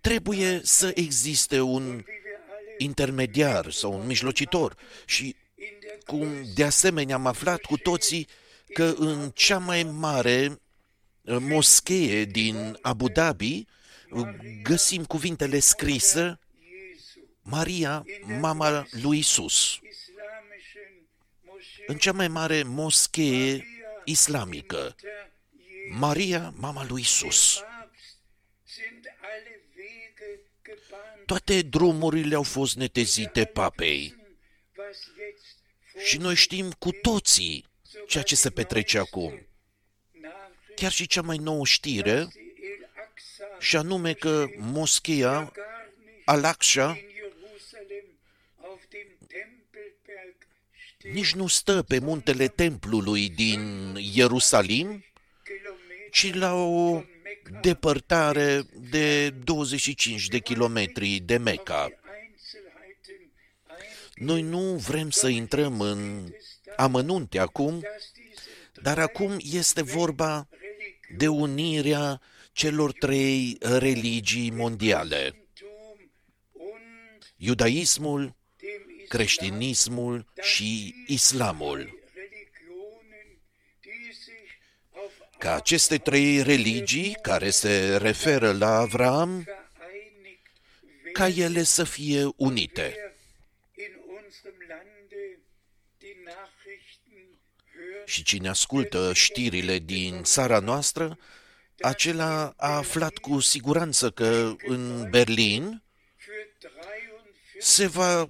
Trebuie 0.00 0.60
să 0.62 0.92
existe 0.94 1.60
un 1.60 2.04
intermediar 2.78 3.70
sau 3.70 3.92
un 3.92 4.06
mijlocitor 4.06 4.76
și 5.04 5.36
cum 6.04 6.28
de 6.54 6.64
asemenea 6.64 7.14
am 7.14 7.26
aflat 7.26 7.60
cu 7.60 7.76
toții 7.76 8.28
că 8.72 8.94
în 8.98 9.30
cea 9.34 9.58
mai 9.58 9.82
mare 9.82 10.60
moschee 11.22 12.24
din 12.24 12.78
Abu 12.82 13.08
Dhabi 13.08 13.66
găsim 14.62 15.04
cuvintele 15.04 15.58
scrise 15.58 16.38
Maria, 17.42 18.04
mama 18.40 18.86
lui 18.90 19.18
Isus. 19.18 19.78
În 21.86 21.96
cea 21.96 22.12
mai 22.12 22.28
mare 22.28 22.62
moschee 22.62 23.66
islamică, 24.04 24.96
Maria, 25.90 26.54
mama 26.56 26.86
lui 26.88 27.00
Isus. 27.00 27.62
Toate 31.26 31.62
drumurile 31.62 32.34
au 32.34 32.42
fost 32.42 32.76
netezite 32.76 33.44
papei. 33.44 34.16
Și 36.04 36.18
noi 36.18 36.34
știm 36.34 36.72
cu 36.72 36.90
toții 36.90 37.66
ceea 38.08 38.22
ce 38.22 38.34
se 38.34 38.50
petrece 38.50 38.98
acum. 38.98 39.46
Chiar 40.74 40.92
și 40.92 41.06
cea 41.06 41.22
mai 41.22 41.36
nouă 41.36 41.64
știre 41.64 42.28
și 43.58 43.76
anume 43.76 44.12
că 44.12 44.46
moscheea 44.56 45.52
Al-Aqsa 46.24 46.98
nici 51.12 51.34
nu 51.34 51.46
stă 51.46 51.82
pe 51.82 51.98
muntele 51.98 52.48
templului 52.48 53.28
din 53.28 53.94
Ierusalim, 54.14 55.04
ci 56.10 56.34
la 56.34 56.54
o 56.54 57.02
depărtare 57.60 58.62
de 58.90 59.30
25 59.30 60.26
de 60.26 60.38
kilometri 60.38 61.18
de 61.18 61.36
Mecca. 61.36 61.88
Noi 64.14 64.42
nu 64.42 64.76
vrem 64.76 65.10
să 65.10 65.28
intrăm 65.28 65.80
în 65.80 66.28
amănunte 66.76 67.38
acum, 67.38 67.82
dar 68.82 68.98
acum 68.98 69.36
este 69.52 69.82
vorba 69.82 70.48
de 71.16 71.28
unirea 71.28 72.20
celor 72.52 72.92
trei 72.92 73.58
religii 73.60 74.50
mondiale. 74.50 75.48
Iudaismul, 77.36 78.34
creștinismul 79.14 80.26
și 80.40 80.94
islamul. 81.06 81.98
Ca 85.38 85.54
aceste 85.54 85.98
trei 85.98 86.42
religii 86.42 87.16
care 87.22 87.50
se 87.50 87.96
referă 87.96 88.52
la 88.52 88.76
Avram, 88.76 89.44
ca 91.12 91.28
ele 91.28 91.62
să 91.62 91.84
fie 91.84 92.28
unite. 92.36 93.14
Și 98.04 98.22
cine 98.22 98.48
ascultă 98.48 99.12
știrile 99.12 99.78
din 99.78 100.22
țara 100.22 100.58
noastră, 100.58 101.18
acela 101.80 102.54
a 102.56 102.76
aflat 102.76 103.18
cu 103.18 103.40
siguranță 103.40 104.10
că 104.10 104.54
în 104.66 105.10
Berlin 105.10 105.82
se 107.58 107.86
va 107.86 108.28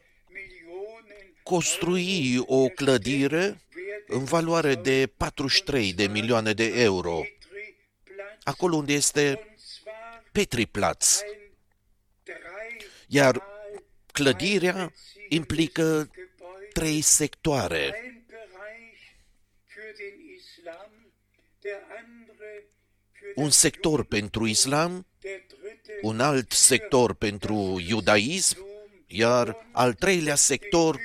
construi 1.44 2.38
o 2.46 2.68
clădire 2.68 3.61
în 4.07 4.24
valoare 4.24 4.74
de 4.74 5.07
43 5.16 5.92
de 5.92 6.07
milioane 6.07 6.52
de 6.52 6.64
euro, 6.64 7.22
acolo 8.42 8.76
unde 8.76 8.92
este 8.92 9.57
Petriplatz. 10.33 11.20
Iar 13.07 13.42
clădirea 14.12 14.92
implică 15.28 16.11
trei 16.72 17.00
sectoare. 17.00 17.94
Un 23.35 23.50
sector 23.50 24.04
pentru 24.04 24.46
islam, 24.46 25.07
un 26.02 26.20
alt 26.20 26.52
sector 26.52 27.14
pentru 27.14 27.83
iudaism, 27.88 28.66
iar 29.07 29.66
al 29.72 29.94
treilea 29.94 30.35
sector 30.35 31.00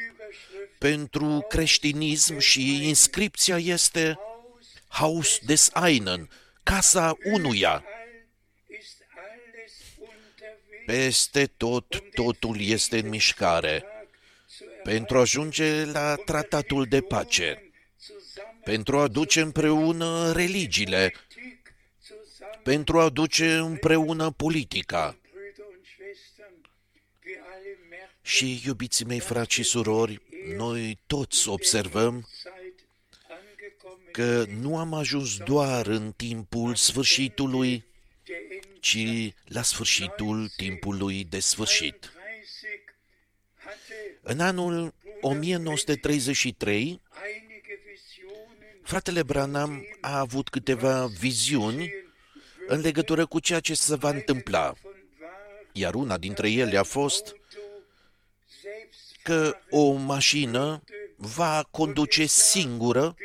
pentru 0.80 1.46
creștinism 1.50 2.38
și 2.38 2.88
inscripția 2.88 3.58
este 3.58 4.20
Haus 4.88 5.40
des 5.46 5.70
Einen, 5.86 6.30
casa 6.64 7.18
unuia. 7.24 7.84
Peste 10.86 11.46
tot, 11.46 11.86
totul 12.14 12.62
este 12.62 13.00
în 13.00 13.10
mișcare 13.10 13.86
pentru 14.84 15.18
a 15.18 15.20
ajunge 15.20 15.86
la 15.86 16.16
tratatul 16.16 16.86
de 16.86 17.02
pace, 17.02 17.72
pentru 18.64 18.98
a 18.98 19.02
aduce 19.02 19.42
împreună 19.42 20.32
religiile, 20.32 21.14
pentru 22.64 23.00
a 23.00 23.04
aduce 23.04 23.56
împreună 23.56 24.32
politica. 24.32 25.18
Și, 28.22 28.62
iubiții 28.66 29.06
mei, 29.06 29.20
frați 29.20 29.54
și 29.54 29.64
surori, 29.64 30.22
noi 30.46 31.00
toți 31.08 31.50
observăm 31.50 32.28
că 34.12 34.46
nu 34.60 34.78
am 34.78 34.94
ajuns 34.94 35.38
doar 35.38 35.88
în 35.88 36.12
timpul 36.12 36.76
sfârșitului, 36.76 37.86
ci 38.80 39.34
la 39.46 39.62
sfârșitul 39.62 40.50
timpului 40.58 41.24
de 41.24 41.40
sfârșit. 41.40 42.12
În 44.22 44.40
anul 44.40 44.94
1933, 45.22 47.02
fratele 48.84 49.24
Branham 49.24 49.86
a 50.02 50.20
avut 50.20 50.50
câteva 50.50 51.06
viziuni 51.06 51.92
în 52.68 52.80
legătură 52.80 53.26
cu 53.26 53.40
ceea 53.40 53.60
ce 53.60 53.74
se 53.74 53.96
va 53.96 54.10
întâmpla, 54.10 54.74
iar 55.72 55.96
una 55.96 56.18
dintre 56.18 56.52
ele 56.52 56.78
a 56.78 56.84
fost 56.84 57.36
că 59.30 59.58
o 59.70 59.92
mașină 59.92 60.84
va 61.16 61.68
conduce 61.72 62.26
singură 62.26 63.16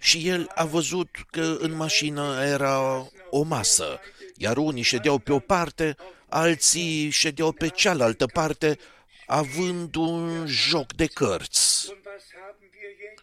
și 0.00 0.28
el 0.28 0.50
a 0.54 0.64
văzut 0.64 1.08
că 1.30 1.56
în 1.60 1.72
mașină 1.72 2.44
era 2.44 3.08
o 3.30 3.42
masă, 3.42 4.00
iar 4.36 4.56
unii 4.56 4.82
ședeau 4.82 5.18
pe 5.18 5.32
o 5.32 5.38
parte, 5.38 5.96
alții 6.28 7.10
ședeau 7.10 7.52
pe 7.52 7.68
cealaltă 7.68 8.26
parte, 8.26 8.78
având 9.26 9.94
un 9.94 10.46
joc 10.46 10.92
de 10.92 11.06
cărți. 11.06 11.94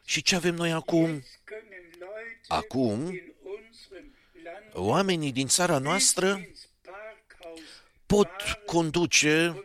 Și 0.05 0.21
ce 0.21 0.35
avem 0.35 0.55
noi 0.55 0.71
acum? 0.71 1.23
Acum, 2.47 3.19
oamenii 4.73 5.31
din 5.31 5.47
țara 5.47 5.77
noastră 5.77 6.47
pot 8.05 8.31
conduce 8.65 9.63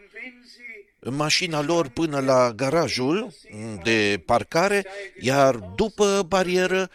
mașina 1.00 1.60
lor 1.60 1.88
până 1.88 2.20
la 2.20 2.52
garajul 2.52 3.34
de 3.82 4.22
parcare, 4.26 4.86
iar 5.20 5.54
după 5.54 6.24
barieră 6.28 6.90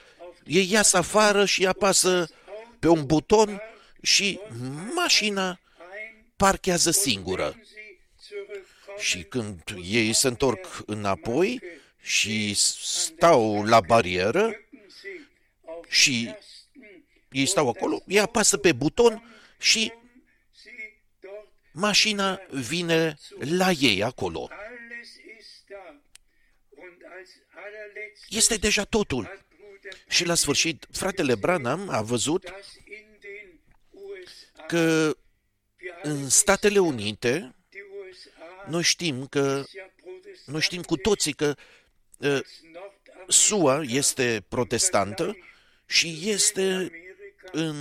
ei 0.45 0.71
iasă 0.71 0.97
afară 0.97 1.45
și 1.45 1.65
apasă 1.65 2.29
pe 2.79 2.87
un 2.87 3.05
buton 3.05 3.61
și 4.01 4.39
mașina 4.95 5.59
parchează 6.35 6.91
singură. 6.91 7.55
Și 8.97 9.23
când 9.23 9.61
ei 9.83 10.13
se 10.13 10.27
întorc 10.27 10.83
înapoi 10.85 11.61
și 12.01 12.53
stau 12.55 13.63
la 13.63 13.81
barieră 13.81 14.55
și 15.87 16.29
ei 17.31 17.45
stau 17.45 17.69
acolo, 17.69 18.03
ei 18.07 18.19
apasă 18.19 18.57
pe 18.57 18.71
buton 18.71 19.23
și 19.59 19.91
mașina 21.73 22.39
vine 22.49 23.17
la 23.39 23.71
ei 23.71 24.03
acolo. 24.03 24.49
Este 28.29 28.55
deja 28.55 28.83
totul. 28.83 29.41
Și 30.07 30.25
la 30.25 30.35
sfârșit, 30.35 30.87
fratele 30.91 31.35
Branham 31.35 31.89
a 31.89 32.01
văzut 32.01 32.53
că 34.67 35.17
în 36.01 36.29
Statele 36.29 36.79
Unite, 36.79 37.55
noi 38.67 38.83
știm 38.83 39.27
că, 39.27 39.63
noi 40.45 40.61
știm 40.61 40.81
cu 40.81 40.97
toții 40.97 41.33
că 41.33 41.55
uh, 42.17 42.39
SUA 43.27 43.81
este 43.87 44.45
protestantă 44.47 45.37
și 45.85 46.19
este 46.23 46.91
în 47.51 47.75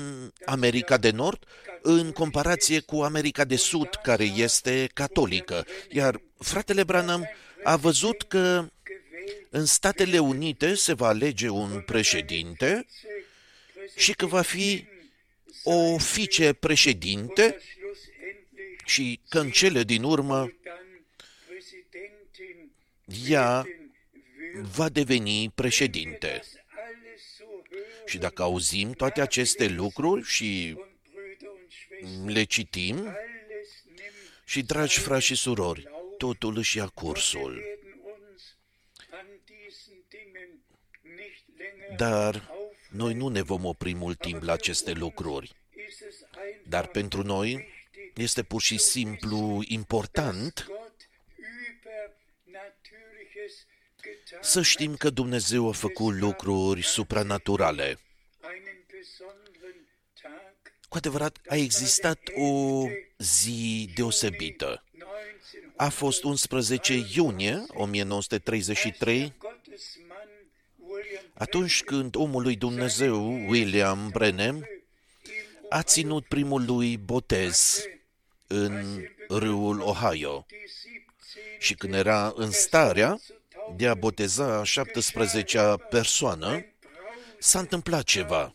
America 0.44 0.96
de 0.96 1.10
Nord 1.10 1.44
în 1.82 2.12
comparație 2.12 2.80
cu 2.80 3.00
America 3.00 3.44
de 3.44 3.56
Sud, 3.56 3.88
care 4.02 4.24
este 4.24 4.90
catolică. 4.94 5.66
Iar 5.88 6.20
fratele 6.38 6.84
Branham 6.84 7.28
a 7.62 7.76
văzut 7.76 8.22
că 8.22 8.70
în 9.50 9.64
Statele 9.64 10.18
Unite 10.18 10.74
se 10.74 10.92
va 10.92 11.06
alege 11.06 11.48
un 11.48 11.80
președinte 11.80 12.86
și 13.96 14.12
că 14.12 14.26
va 14.26 14.42
fi 14.42 14.84
o 15.62 15.96
vicepreședinte 15.96 17.58
și 18.84 19.20
că 19.28 19.38
în 19.38 19.50
cele 19.50 19.82
din 19.82 20.02
urmă 20.02 20.52
ea 23.28 23.66
va 24.76 24.88
deveni 24.88 25.52
președinte. 25.54 26.42
Și 28.06 28.18
dacă 28.18 28.42
auzim 28.42 28.92
toate 28.92 29.20
aceste 29.20 29.68
lucruri 29.68 30.24
și 30.24 30.76
le 32.26 32.44
citim, 32.44 33.16
și, 34.44 34.62
dragi 34.62 34.98
frați 34.98 35.24
și 35.24 35.34
surori, 35.34 35.88
totul 36.18 36.56
își 36.56 36.76
ia 36.76 36.86
cursul. 36.86 37.62
Dar 41.96 42.50
noi 42.90 43.14
nu 43.14 43.28
ne 43.28 43.42
vom 43.42 43.64
opri 43.64 43.94
mult 43.94 44.18
timp 44.18 44.42
la 44.42 44.52
aceste 44.52 44.92
lucruri. 44.92 45.54
Dar 46.68 46.86
pentru 46.86 47.22
noi 47.22 47.68
este 48.14 48.42
pur 48.42 48.60
și 48.60 48.78
simplu 48.78 49.62
important 49.66 50.66
să 54.40 54.62
știm 54.62 54.96
că 54.96 55.10
Dumnezeu 55.10 55.68
a 55.68 55.72
făcut 55.72 56.14
lucruri 56.14 56.82
supranaturale. 56.82 57.98
Cu 60.88 60.96
adevărat, 60.96 61.38
a 61.48 61.56
existat 61.56 62.18
o 62.34 62.84
zi 63.18 63.90
deosebită. 63.94 64.84
A 65.76 65.88
fost 65.88 66.24
11 66.24 67.06
iunie 67.14 67.64
1933, 67.68 69.32
Atunci 71.34 71.82
când 71.82 72.14
omul 72.16 72.42
lui 72.42 72.56
Dumnezeu, 72.56 73.32
William 73.48 74.08
Brenem, 74.12 74.68
a 75.68 75.82
ținut 75.82 76.26
primul 76.26 76.64
lui 76.64 76.96
botez 76.96 77.84
în 78.46 79.02
râul 79.28 79.80
Ohio 79.80 80.46
și 81.58 81.74
când 81.74 81.94
era 81.94 82.32
în 82.36 82.50
starea 82.50 83.20
de 83.76 83.88
a 83.88 83.94
boteza 83.94 84.58
a 84.58 84.62
17-a 84.62 85.76
persoană, 85.76 86.64
s-a 87.38 87.58
întâmplat 87.58 88.04
ceva. 88.04 88.54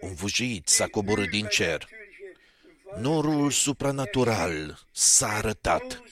Un 0.00 0.14
vujit 0.14 0.68
s-a 0.68 0.86
coborât 0.86 1.30
din 1.30 1.46
cer. 1.46 1.88
Norul 2.96 3.50
supranatural 3.50 4.86
s-a 4.92 5.28
arătat, 5.28 6.02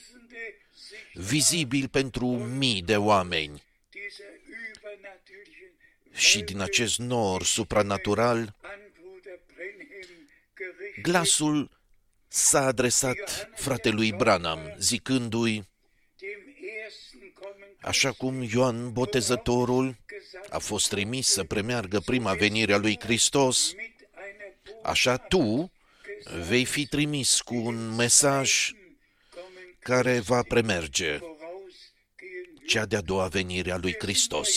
vizibil 1.13 1.87
pentru 1.87 2.27
mii 2.27 2.81
de 2.81 2.97
oameni. 2.97 3.63
Și 6.13 6.41
din 6.41 6.59
acest 6.59 6.97
nor 6.97 7.43
supranatural, 7.43 8.55
glasul 11.01 11.69
s-a 12.27 12.65
adresat 12.65 13.49
fratelui 13.55 14.11
Branham, 14.11 14.75
zicându-i, 14.79 15.67
așa 17.81 18.11
cum 18.11 18.41
Ioan 18.41 18.91
Botezătorul 18.91 19.97
a 20.49 20.57
fost 20.57 20.89
trimis 20.89 21.27
să 21.27 21.43
premeargă 21.43 21.99
prima 21.99 22.33
venire 22.33 22.73
a 22.73 22.77
lui 22.77 22.99
Hristos, 22.99 23.73
așa 24.83 25.17
tu 25.17 25.71
vei 26.47 26.65
fi 26.65 26.87
trimis 26.87 27.41
cu 27.41 27.55
un 27.55 27.95
mesaj 27.95 28.71
care 29.79 30.19
va 30.19 30.41
premerge 30.41 31.19
cea 32.67 32.85
de-a 32.85 33.01
doua 33.01 33.27
venire 33.27 33.71
a 33.71 33.77
lui 33.77 33.95
Hristos. 33.99 34.49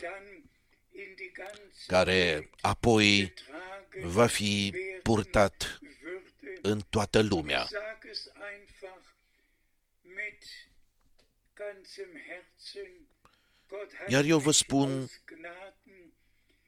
care 1.87 2.49
apoi 2.61 3.33
va 4.01 4.27
fi 4.27 4.73
purtat 5.03 5.79
în 6.61 6.81
toată 6.89 7.21
lumea. 7.21 7.67
Iar 14.07 14.23
eu 14.23 14.39
vă 14.39 14.51
spun 14.51 15.09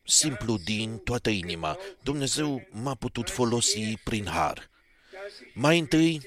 simplu 0.05 0.57
din 0.57 0.97
toată 0.97 1.29
inima, 1.29 1.77
Dumnezeu 2.03 2.67
m-a 2.71 2.95
putut 2.95 3.29
folosi 3.29 3.97
prin 4.03 4.25
har. 4.25 4.69
Mai 5.53 5.79
întâi, 5.79 6.21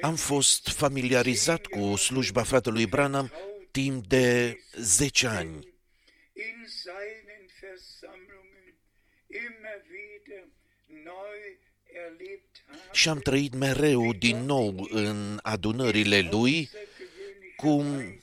am 0.00 0.16
fost 0.16 0.68
familiarizat 0.68 1.66
cu 1.66 1.96
slujba 1.96 2.42
fratelui 2.42 2.86
Branham 2.86 3.32
timp 3.70 4.06
de 4.06 4.58
10 4.76 5.26
ani. 5.26 5.72
Și 12.92 13.08
am 13.08 13.18
trăit 13.18 13.54
mereu 13.54 14.12
din 14.12 14.44
nou 14.44 14.86
în 14.90 15.38
adunările 15.42 16.28
lui 16.30 16.70
cum 17.56 18.14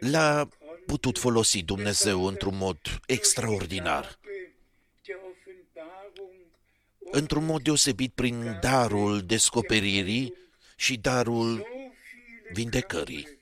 l-a 0.00 0.48
putut 0.86 1.18
folosi 1.18 1.62
Dumnezeu 1.62 2.26
într-un 2.26 2.56
mod 2.56 2.78
extraordinar 3.06 4.18
într-un 7.10 7.44
mod 7.44 7.62
deosebit 7.62 8.12
prin 8.14 8.58
darul 8.60 9.20
descoperirii 9.20 10.34
și 10.76 10.96
darul 10.96 11.66
vindecării. 12.52 13.36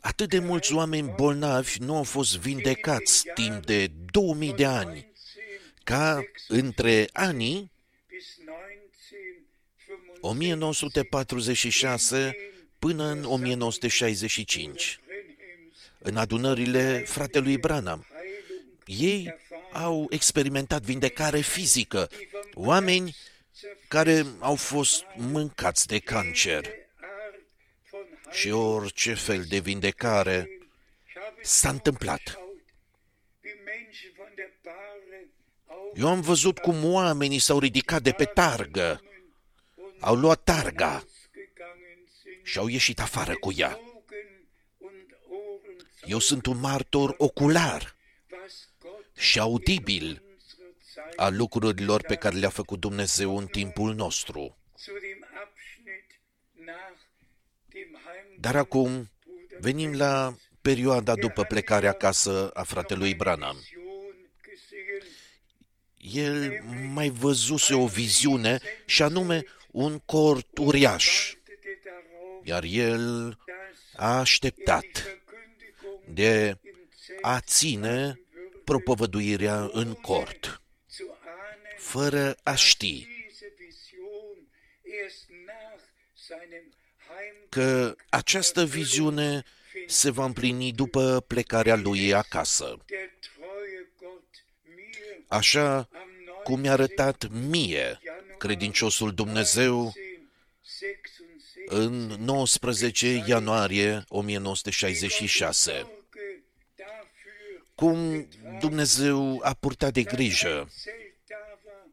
Atât 0.00 0.28
de 0.28 0.38
mulți 0.38 0.74
oameni 0.74 1.12
bolnavi 1.16 1.78
nu 1.78 1.96
au 1.96 2.02
fost 2.02 2.38
vindecați 2.38 3.24
timp 3.34 3.66
de 3.66 3.90
2000 4.10 4.52
de 4.52 4.64
ani, 4.64 5.12
ca 5.84 6.22
între 6.48 7.08
anii 7.12 7.70
1946 10.20 12.36
până 12.78 13.04
în 13.04 13.24
1965, 13.24 15.00
în 15.98 16.16
adunările 16.16 17.04
fratelui 17.06 17.58
Branham. 17.58 18.06
Ei 18.86 19.34
au 19.72 20.06
experimentat 20.10 20.82
vindecare 20.82 21.40
fizică, 21.40 22.10
oameni 22.54 23.16
care 23.88 24.26
au 24.38 24.54
fost 24.54 25.04
mâncați 25.16 25.86
de 25.86 25.98
cancer. 25.98 26.79
Și 28.30 28.50
orice 28.50 29.14
fel 29.14 29.44
de 29.44 29.58
vindecare 29.58 30.48
s-a 31.42 31.68
întâmplat. 31.68 32.38
Eu 35.94 36.08
am 36.08 36.20
văzut 36.20 36.58
cum 36.58 36.84
oamenii 36.84 37.38
s-au 37.38 37.58
ridicat 37.58 38.02
de 38.02 38.12
pe 38.12 38.24
targă, 38.24 39.02
au 40.00 40.14
luat 40.14 40.42
targa 40.44 41.04
și 42.42 42.58
au 42.58 42.66
ieșit 42.66 43.00
afară 43.00 43.34
cu 43.34 43.52
ea. 43.56 43.80
Eu 46.06 46.18
sunt 46.18 46.46
un 46.46 46.60
martor 46.60 47.14
ocular 47.18 47.96
și 49.16 49.38
audibil 49.38 50.22
a 51.16 51.28
lucrurilor 51.28 52.02
pe 52.02 52.14
care 52.14 52.36
le-a 52.36 52.48
făcut 52.48 52.80
Dumnezeu 52.80 53.36
în 53.36 53.46
timpul 53.46 53.94
nostru. 53.94 54.56
Dar 58.38 58.56
acum 58.56 59.10
venim 59.60 59.96
la 59.96 60.34
perioada 60.62 61.14
după 61.14 61.42
plecarea 61.44 61.90
acasă 61.90 62.50
a 62.54 62.62
fratelui 62.62 63.14
Branham. 63.14 63.56
El 65.96 66.62
mai 66.92 67.08
văzuse 67.08 67.74
o 67.74 67.86
viziune 67.86 68.60
și 68.86 69.02
anume 69.02 69.44
un 69.70 69.98
cort 69.98 70.58
uriaș, 70.58 71.34
iar 72.42 72.62
el 72.66 73.38
a 73.96 74.18
așteptat 74.18 75.20
de 76.04 76.58
a 77.20 77.40
ține 77.40 78.20
propovăduirea 78.64 79.70
în 79.72 79.92
cort, 79.92 80.60
fără 81.78 82.36
a 82.42 82.54
ști 82.54 83.06
că 87.48 87.94
această 88.08 88.64
viziune 88.64 89.44
se 89.86 90.10
va 90.10 90.24
împlini 90.24 90.72
după 90.72 91.24
plecarea 91.26 91.76
lui 91.76 92.14
acasă. 92.14 92.76
der 92.86 93.10
treue 93.20 93.88
Gott 94.00 94.44
mir 94.64 95.24
Așa 95.28 95.76
am 95.76 95.88
cum 96.44 96.60
mi-a 96.60 96.72
arătat 96.72 97.28
mie, 97.30 98.00
credinciosul 98.38 99.14
Dumnezeu, 99.14 99.78
1966 99.78 101.64
în 101.66 102.24
19 102.24 103.24
ianuarie 103.26 104.04
1966. 104.08 105.70
Sorge 105.70 105.86
dafür 106.76 107.64
Cum 107.74 108.28
Dumnezeu 108.60 109.40
a 109.42 109.54
purtat 109.54 109.92
de 109.92 110.02
grijă 110.02 110.68
Zelt 110.82 110.96
da 111.26 111.58
war, 111.64 111.86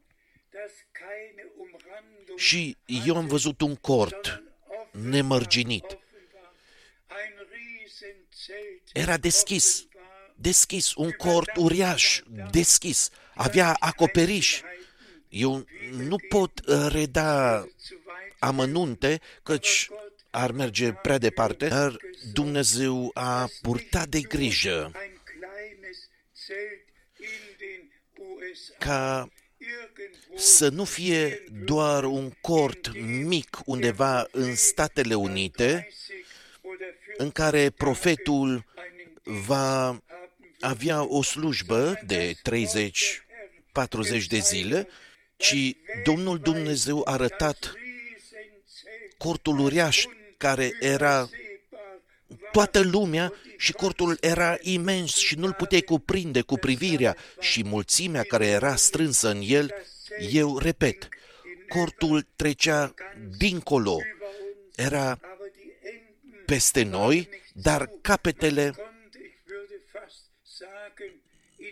das 0.50 0.72
keine 0.92 1.44
Umrandung 1.56 2.38
și 2.38 2.76
eu 3.06 3.16
am 3.16 3.26
văzut 3.26 3.60
un 3.60 3.76
cort 3.76 4.24
sondern 4.24 4.36
offen 4.36 4.47
nemărginit. 5.02 5.84
offen 5.84 5.98
war. 6.32 6.52
Ein 7.20 7.34
Riesenzelt 7.52 8.80
Era 8.92 9.16
deschis, 9.16 9.86
war 9.94 10.04
deschis, 10.34 10.94
un 10.94 11.10
cort 11.10 11.56
uriaș, 11.56 12.22
deschis, 12.50 13.10
avea 13.34 13.76
acoperiș. 13.78 14.60
Eu 15.28 15.64
nu 15.90 16.16
pot 16.28 16.60
uh, 16.66 16.86
reda 16.90 17.60
zu 17.60 17.94
weit 18.06 18.34
amănunte, 18.38 19.20
căci 19.42 19.88
ar 20.30 20.50
merge 20.50 20.92
prea 20.92 21.18
departe, 21.18 21.68
dar 21.68 21.96
Dumnezeu 22.32 23.10
a 23.14 23.48
purtat 23.62 24.08
de 24.08 24.20
grijă 24.20 24.90
ein 24.94 25.20
kleines 25.24 25.98
Zelt 26.46 26.84
in 27.16 27.42
den 27.58 27.82
USA 28.14 28.74
ca 28.78 29.00
irgendwo 29.20 29.37
să 30.36 30.68
nu 30.68 30.84
fie 30.84 31.44
doar 31.64 32.04
un 32.04 32.30
cort 32.40 32.90
mic 33.02 33.58
undeva 33.64 34.26
în 34.30 34.54
Statele 34.54 35.14
Unite, 35.14 35.64
30 35.64 35.92
oder 36.62 36.78
40 36.78 37.16
în 37.16 37.30
care 37.30 37.70
profetul 37.70 38.48
einen 38.48 39.44
va 39.46 39.84
haben 39.86 40.02
avea 40.60 41.08
o 41.08 41.22
slujbă 41.22 42.00
de 42.06 42.34
30-40 42.34 44.26
de 44.28 44.38
zile, 44.38 44.88
ci 45.36 45.76
Domnul 46.04 46.38
Dumnezeu 46.38 47.02
a 47.04 47.12
arătat 47.12 47.72
Riesenzelt 47.74 49.14
cortul 49.16 49.58
uriaș 49.58 50.04
care 50.36 50.72
era 50.80 51.18
sehbar 51.18 51.47
toată 52.52 52.80
lumea 52.80 53.32
și 53.56 53.72
cortul 53.72 54.16
era 54.20 54.56
imens 54.60 55.16
și 55.16 55.34
nu-l 55.34 55.52
puteai 55.52 55.80
cuprinde 55.80 56.40
cu 56.40 56.58
privirea 56.58 57.16
și 57.40 57.64
mulțimea 57.64 58.22
care 58.22 58.46
era 58.46 58.76
strânsă 58.76 59.30
în 59.30 59.40
el, 59.44 59.74
eu 60.30 60.58
repet, 60.58 61.08
cortul 61.68 62.26
trecea 62.36 62.94
dincolo, 63.36 63.96
era 64.76 65.10
aber 65.10 65.50
die 65.52 65.72
Enden 65.82 66.44
peste 66.46 66.82
noi, 66.82 67.28
dar 67.52 67.90
capetele 68.00 68.62
konnte 68.62 69.18
ich 69.18 69.44
würde 69.46 69.80
fast 69.92 70.20
sagen 70.42 71.12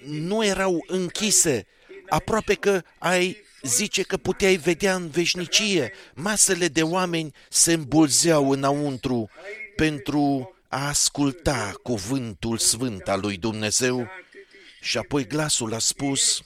in 0.04 0.26
nu 0.26 0.44
erau 0.44 0.84
închise, 0.86 1.66
aproape 2.08 2.54
că 2.54 2.82
ai 2.98 3.44
zice 3.62 4.02
că 4.02 4.16
puteai 4.16 4.56
vedea 4.56 4.94
în 4.94 5.08
veșnicie. 5.08 5.92
Masele 6.14 6.68
de 6.68 6.82
oameni 6.82 7.34
se 7.48 7.72
îmbulzeau 7.72 8.50
înăuntru 8.50 9.30
pentru 9.76 10.54
a 10.68 10.88
asculta 10.88 11.74
cuvântul 11.82 12.58
sfânt 12.58 13.08
al 13.08 13.20
lui 13.20 13.36
Dumnezeu 13.36 13.96
sagte 13.96 14.28
die 14.32 14.60
și 14.80 14.98
apoi 14.98 15.26
glasul 15.26 15.74
a 15.74 15.78
spus, 15.78 16.42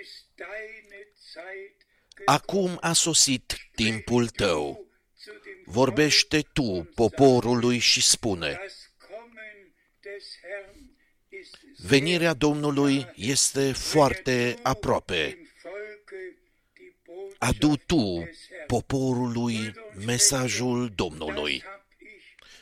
ist 0.00 0.24
deine 0.34 1.06
Zeit 1.32 1.76
Acum 2.24 2.78
a 2.80 2.92
sosit 2.92 3.56
timpul 3.74 4.28
tău. 4.28 4.86
zu 5.24 5.30
dem 5.30 5.62
Vorbește 5.64 6.40
tu 6.52 6.88
poporului 6.94 7.78
și 7.78 8.02
spune, 8.02 8.58
das 8.62 8.90
Kommen 9.08 9.74
des 10.00 10.24
Herrn 10.42 10.96
ist 11.28 11.56
venirea 11.86 12.34
Domnului 12.34 13.06
este 13.14 13.72
foarte 13.72 14.58
aproape. 14.62 15.22
dem 15.22 15.48
Volke 15.62 16.38
die 16.74 16.94
Botschaft 17.04 17.36
Adu 17.38 17.76
tu 17.86 18.18
des 18.24 18.38
Herrn. 18.48 18.66
poporului 18.66 19.74
mesajul 20.04 20.92
Domnului. 20.94 21.62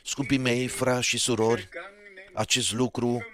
Hab 0.07 0.13
ich 0.13 0.15
Scumpii 0.15 0.39
mei, 0.39 0.67
frați 0.67 1.07
și 1.07 1.19
surori, 1.19 1.69
vergangenen 1.71 2.31
acest 2.33 2.73
lucru 2.73 3.27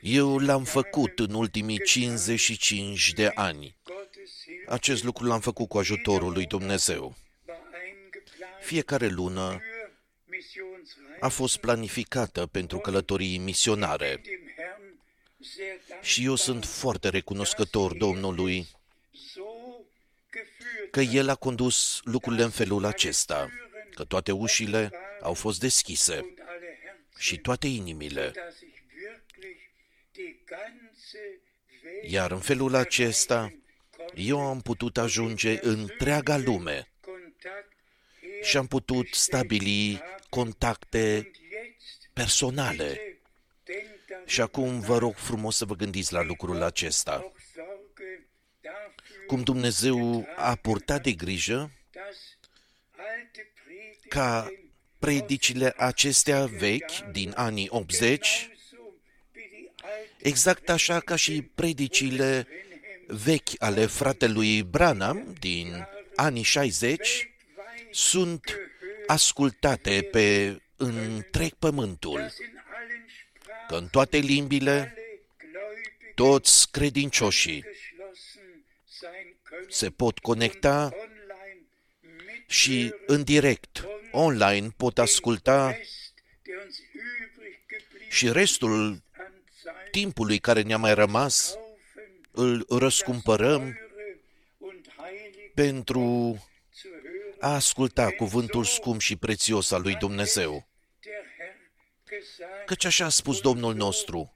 55 0.00 0.14
eu 0.16 0.38
l-am 0.38 0.64
făcut 0.64 1.18
în 1.18 1.34
ultimii 1.34 1.82
55 1.82 3.12
de 3.12 3.30
ani. 3.34 3.76
Gottes 3.82 4.30
Hilfe 4.44 4.72
Acest 4.72 5.04
lucru 5.04 5.26
l-am 5.26 5.40
făcut 5.40 5.68
cu 5.68 5.78
ajutorul 5.78 6.32
lui 6.32 6.46
Dumnezeu. 6.46 7.16
war 7.46 7.58
eingeplant 7.84 8.62
Fiecare 8.62 9.08
lună 9.08 9.58
für 9.58 9.90
Missionsreisen 10.24 11.16
a 11.20 11.28
fost 11.28 11.56
planificată 11.56 12.46
pentru 12.46 12.78
călătorii 12.78 13.38
misionare 13.38 14.20
dem 14.24 14.52
Herrn 14.56 15.00
sehr 15.40 15.78
dankbar 15.88 16.04
și 16.04 16.24
eu 16.24 16.34
sunt 16.34 16.64
foarte 16.64 17.08
recunoscător 17.08 17.96
Domnului 17.96 18.68
so 19.12 19.42
geführt 20.32 20.90
că 20.90 21.00
El 21.00 21.28
a 21.28 21.34
condus 21.34 22.00
lucrurile 22.04 22.42
în 22.42 22.50
felul 22.50 22.84
acesta, 22.84 23.48
că 23.98 24.04
toate 24.04 24.32
ușile 24.32 24.90
au 25.20 25.34
fost 25.34 25.60
deschise 25.60 26.14
und 26.18 26.38
alle 26.48 26.78
Herzen, 26.82 27.18
și 27.18 27.38
toate 27.38 27.66
inimile, 27.66 28.30
dass 28.34 28.60
ich 28.60 28.78
wirklich 29.04 29.60
die 30.12 30.42
ganze 30.44 31.40
Welt 31.84 32.12
iar 32.12 32.30
în 32.30 32.40
felul 32.40 32.74
acesta 32.74 33.52
eu 34.14 34.40
am 34.40 34.60
putut 34.60 34.98
ajunge 34.98 35.58
întreaga 35.62 36.36
lume 36.36 36.88
Kontakt 37.00 37.72
și 38.42 38.56
am 38.56 38.66
putut 38.66 39.06
stabili 39.10 40.02
contacte 40.28 41.14
und 41.16 41.34
jetzt 41.34 42.10
personale. 42.12 43.20
denkt 43.64 44.06
das 44.08 44.18
Și 44.26 44.40
acum 44.40 44.80
vă 44.80 44.98
rog 44.98 45.14
frumos 45.16 45.56
să 45.56 45.64
vă 45.64 45.74
gândiți 45.74 46.12
la 46.12 46.22
lucrul 46.22 46.62
acesta. 46.62 47.12
auch 47.12 47.36
Sorge 47.54 48.28
dafür, 48.60 49.26
Cum 49.26 49.42
Dumnezeu 49.42 50.26
a 50.36 50.54
purtat 50.54 51.02
de 51.02 51.12
grijă 51.12 51.56
dass 51.56 51.60
alte 51.62 51.77
ca 54.08 54.40
Predigten 54.42 54.68
predicile 54.98 55.74
acestea 55.76 56.44
vechi 56.44 57.10
din 57.12 57.32
anii 57.36 57.68
80, 57.70 58.28
genauso 58.28 58.94
wie 59.34 59.48
die 59.50 59.70
alte 59.82 60.28
exact 60.28 60.68
așa 60.68 61.00
ca 61.00 61.16
și 61.16 61.42
predicile 61.54 62.46
vechi 63.06 63.62
ale 63.62 63.86
fratelui 63.86 64.62
Branham 64.62 65.34
din 65.38 65.86
anii 66.14 66.42
60, 66.42 66.98
weltweit 67.56 67.94
sunt 67.94 68.56
ascultate 69.06 70.08
pe 70.10 70.56
întreg 70.76 71.52
pământul, 71.58 72.18
dass 72.18 72.38
in 72.38 72.62
allen 72.80 73.04
Sprachen 73.08 73.66
că 73.68 73.74
în 73.74 73.88
toate 73.88 74.16
limbile 74.16 74.70
alle 74.70 74.92
Gläubigen 75.36 76.14
toți 76.14 76.70
credincioșii 76.70 77.62
geschlossen 77.62 78.64
sein 78.84 79.36
können, 79.42 79.70
se 79.70 79.90
pot 79.90 80.18
conecta 80.18 80.90
online 80.92 81.66
mit 82.02 82.50
și 82.50 82.94
în 83.06 83.22
direct, 83.24 83.86
online, 84.12 84.68
pot 84.76 84.98
asculta 84.98 85.70
Rest, 85.70 86.14
der 86.42 86.56
uns 86.64 86.78
übrig 86.78 87.58
geblieben 87.68 88.10
și 88.10 88.32
restul 88.32 89.02
an 89.12 89.32
Zeit 89.62 89.90
timpului 89.90 90.38
care 90.38 90.62
ne-a 90.62 90.78
mai 90.78 90.94
rămas 90.94 91.52
kaufen, 91.52 92.20
îl 92.30 92.78
răscumpărăm 92.78 93.60
teure 93.60 94.20
und 94.58 94.92
heilig 94.96 95.34
zu 95.34 95.52
pentru 95.54 96.00
hören. 96.00 97.40
a 97.40 97.54
asculta 97.54 98.10
cuvântul 98.10 98.64
scump 98.64 99.00
și 99.00 99.16
prețios 99.16 99.70
al 99.70 99.82
lui 99.82 99.94
Dumnezeu. 99.94 100.68
Der 101.00 101.24
Herr 101.38 101.56
gesagt, 102.04 102.66
Căci 102.66 102.84
așa 102.84 103.04
a 103.04 103.08
spus 103.08 103.40
Domnul 103.40 103.74
nostru, 103.74 104.32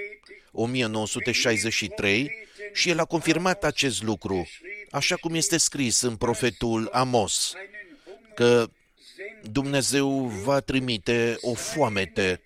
1963 0.51 2.31
și 2.73 2.89
el 2.89 2.99
a 2.99 3.05
confirmat 3.05 3.63
acest 3.63 4.03
lucru, 4.03 4.47
așa 4.91 5.15
cum 5.15 5.33
este 5.33 5.57
scris 5.57 6.01
în 6.01 6.15
profetul 6.15 6.89
Amos, 6.91 7.53
einen 7.55 7.69
Hunger 8.03 8.33
că 8.35 8.69
sendet 9.15 9.51
Dumnezeu 9.51 10.25
va 10.25 10.59
trimite 10.59 11.37
o 11.41 11.53
foamete 11.53 12.41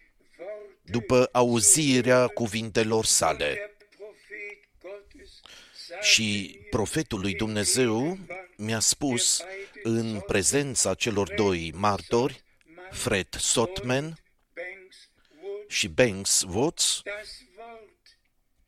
după 0.82 1.30
auzirea 1.32 2.28
cuvintelor 2.28 3.06
sale. 3.06 3.54
der 3.54 3.70
Prophet 3.98 4.58
Gottes 4.82 5.30
sagt 5.88 6.04
Și 6.04 6.60
profetul 6.70 7.20
lui 7.20 7.36
Dumnezeu 7.36 8.18
mi-a 8.56 8.80
spus 8.80 9.44
în 9.88 10.20
prezența 10.28 10.94
celor 10.94 11.34
doi 11.34 11.72
martori, 11.76 12.44
Fred 12.92 13.28
Sotman 13.38 14.04
Banks 14.04 15.10
Wood 15.42 15.70
și 15.70 15.88
Banks 15.88 16.46
Watts, 16.48 17.02
das 17.04 17.42
Wort, 17.58 18.18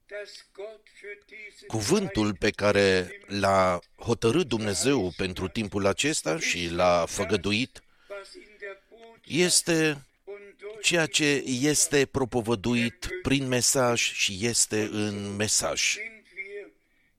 das 0.07 0.45
Gott 0.53 0.87
für 0.87 1.25
diese 1.25 1.65
cuvântul 1.65 2.35
pe 2.35 2.49
care 2.49 3.19
l-a 3.25 3.79
hotărât 3.95 4.47
Dumnezeu 4.47 5.13
pentru 5.17 5.47
timpul 5.47 5.85
acesta 5.85 6.39
și 6.39 6.69
l-a 6.69 7.05
făgăduit 7.05 7.81
was 8.09 8.33
in 8.33 8.55
der 8.59 8.81
Botschaft 8.89 9.23
este 9.25 10.05
und 10.23 10.55
durch 10.59 10.81
ceea 10.81 11.05
ce 11.05 11.43
este 11.45 12.05
propovăduit 12.05 13.07
prin 13.21 13.47
mesaj 13.47 14.01
și 14.13 14.37
este 14.41 14.81
în 14.91 15.35
mesaj. 15.35 15.81
sind 15.81 16.25
wir 16.35 16.71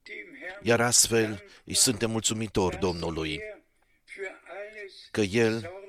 dem 0.03 0.39
Herrn 0.41 0.67
Iar 0.67 0.81
astfel 0.81 1.43
îi 1.63 1.75
suntem 1.75 2.11
mulțumitori 2.11 2.77
Domnului 2.77 3.31
er 3.33 3.39
für 3.39 3.43
alles 3.43 3.58
că 5.11 5.21
El 5.21 5.51
Sorge 5.51 5.79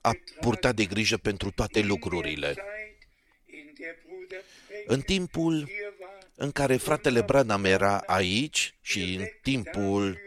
a 0.00 0.12
purtat 0.40 0.74
de 0.74 0.84
grijă 0.84 1.16
pentru 1.16 1.50
toate 1.50 1.80
lucrurile. 1.80 2.46
Zeit, 2.46 3.08
in 3.46 3.74
der 3.78 3.96
Bruder 4.06 4.42
Frank 4.66 4.82
În 4.86 5.00
timpul 5.00 5.66
hier 5.66 5.92
war, 6.00 6.18
în 6.34 6.50
care 6.50 6.76
fratele 6.76 7.22
Branham 7.22 7.64
era 7.64 7.98
aici 7.98 8.74
și 8.80 9.14
în 9.14 9.24
timpul 9.42 10.18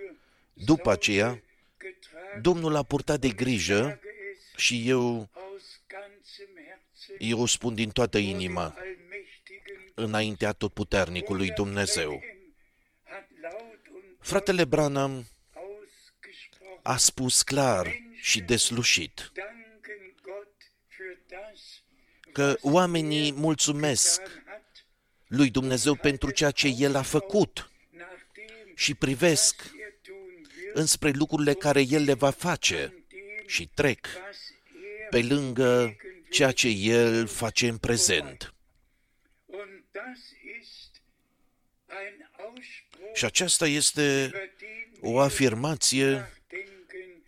după 0.53 0.91
aceea, 0.91 1.27
getragen 1.29 2.41
Domnul 2.41 2.75
a 2.75 2.83
purtat 2.83 3.19
de 3.19 3.29
grijă 3.29 3.79
sage 3.79 3.99
es 4.31 4.55
și 4.55 4.89
eu, 4.89 5.29
aus 5.33 5.81
ganzem 5.87 6.47
Herzen 6.55 7.29
eu 7.29 7.41
o 7.41 7.45
spun 7.45 7.75
din 7.75 7.89
toată 7.89 8.17
inima, 8.17 8.75
allmächtigen 8.77 9.91
înaintea 9.93 10.47
atotputernicului 10.49 11.45
Bruder 11.47 11.65
Dumnezeu. 11.65 12.09
Branham 12.09 12.29
hat 13.03 13.27
laut 13.41 13.87
und 13.93 14.03
Fratele 14.19 14.65
Branham 14.65 15.25
ausgesprochen 15.53 16.79
a 16.83 16.97
spus 16.97 17.41
clar 17.41 18.10
și 18.21 18.39
deslușit 18.41 19.31
danken 19.33 20.15
Gott 20.21 20.61
für 20.87 21.27
das, 21.27 21.83
că 22.31 22.57
oamenii 22.61 23.31
mulțumesc 23.31 24.21
getan 24.21 24.43
hat, 24.45 24.85
lui 25.27 25.49
Dumnezeu 25.49 25.95
pentru 25.95 26.31
ceea 26.31 26.51
ce 26.51 26.67
El 26.67 26.95
a 26.95 27.01
făcut 27.01 27.71
nachdem 27.89 28.75
și 28.75 28.93
privesc 28.93 29.61
er 29.61 29.93
tun 30.01 30.15
wird, 30.15 30.75
înspre 30.75 31.09
lucrurile 31.09 31.53
care 31.53 31.81
El 31.81 32.03
le 32.03 32.13
va 32.13 32.29
face 32.29 32.75
dem, 32.75 33.47
și 33.47 33.67
trec 33.67 34.05
was 34.05 34.37
er 35.01 35.07
pe 35.09 35.21
lângă 35.33 35.95
ceea 36.29 36.51
ce 36.51 36.67
El 36.67 37.27
face 37.27 37.67
în 37.67 37.77
prezent. 37.77 38.53
Und 39.45 39.83
das 39.91 40.19
ist 40.61 41.01
ein 41.87 42.29
Ausspruch, 42.37 43.15
Și 43.15 43.25
aceasta 43.25 43.67
este 43.67 44.25
über 44.27 44.31
den 44.59 45.11
o 45.13 45.19
afirmație 45.19 46.09
nachdenken. 46.09 46.40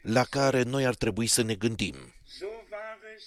La 0.04 0.24
care 0.24 0.62
noi 0.62 0.86
ar 0.86 0.96
trebui 0.96 1.28
să 1.28 1.42
ne 1.42 1.56
gândim. 1.56 1.96
So 2.26 2.46
war 2.46 3.00
es 3.16 3.24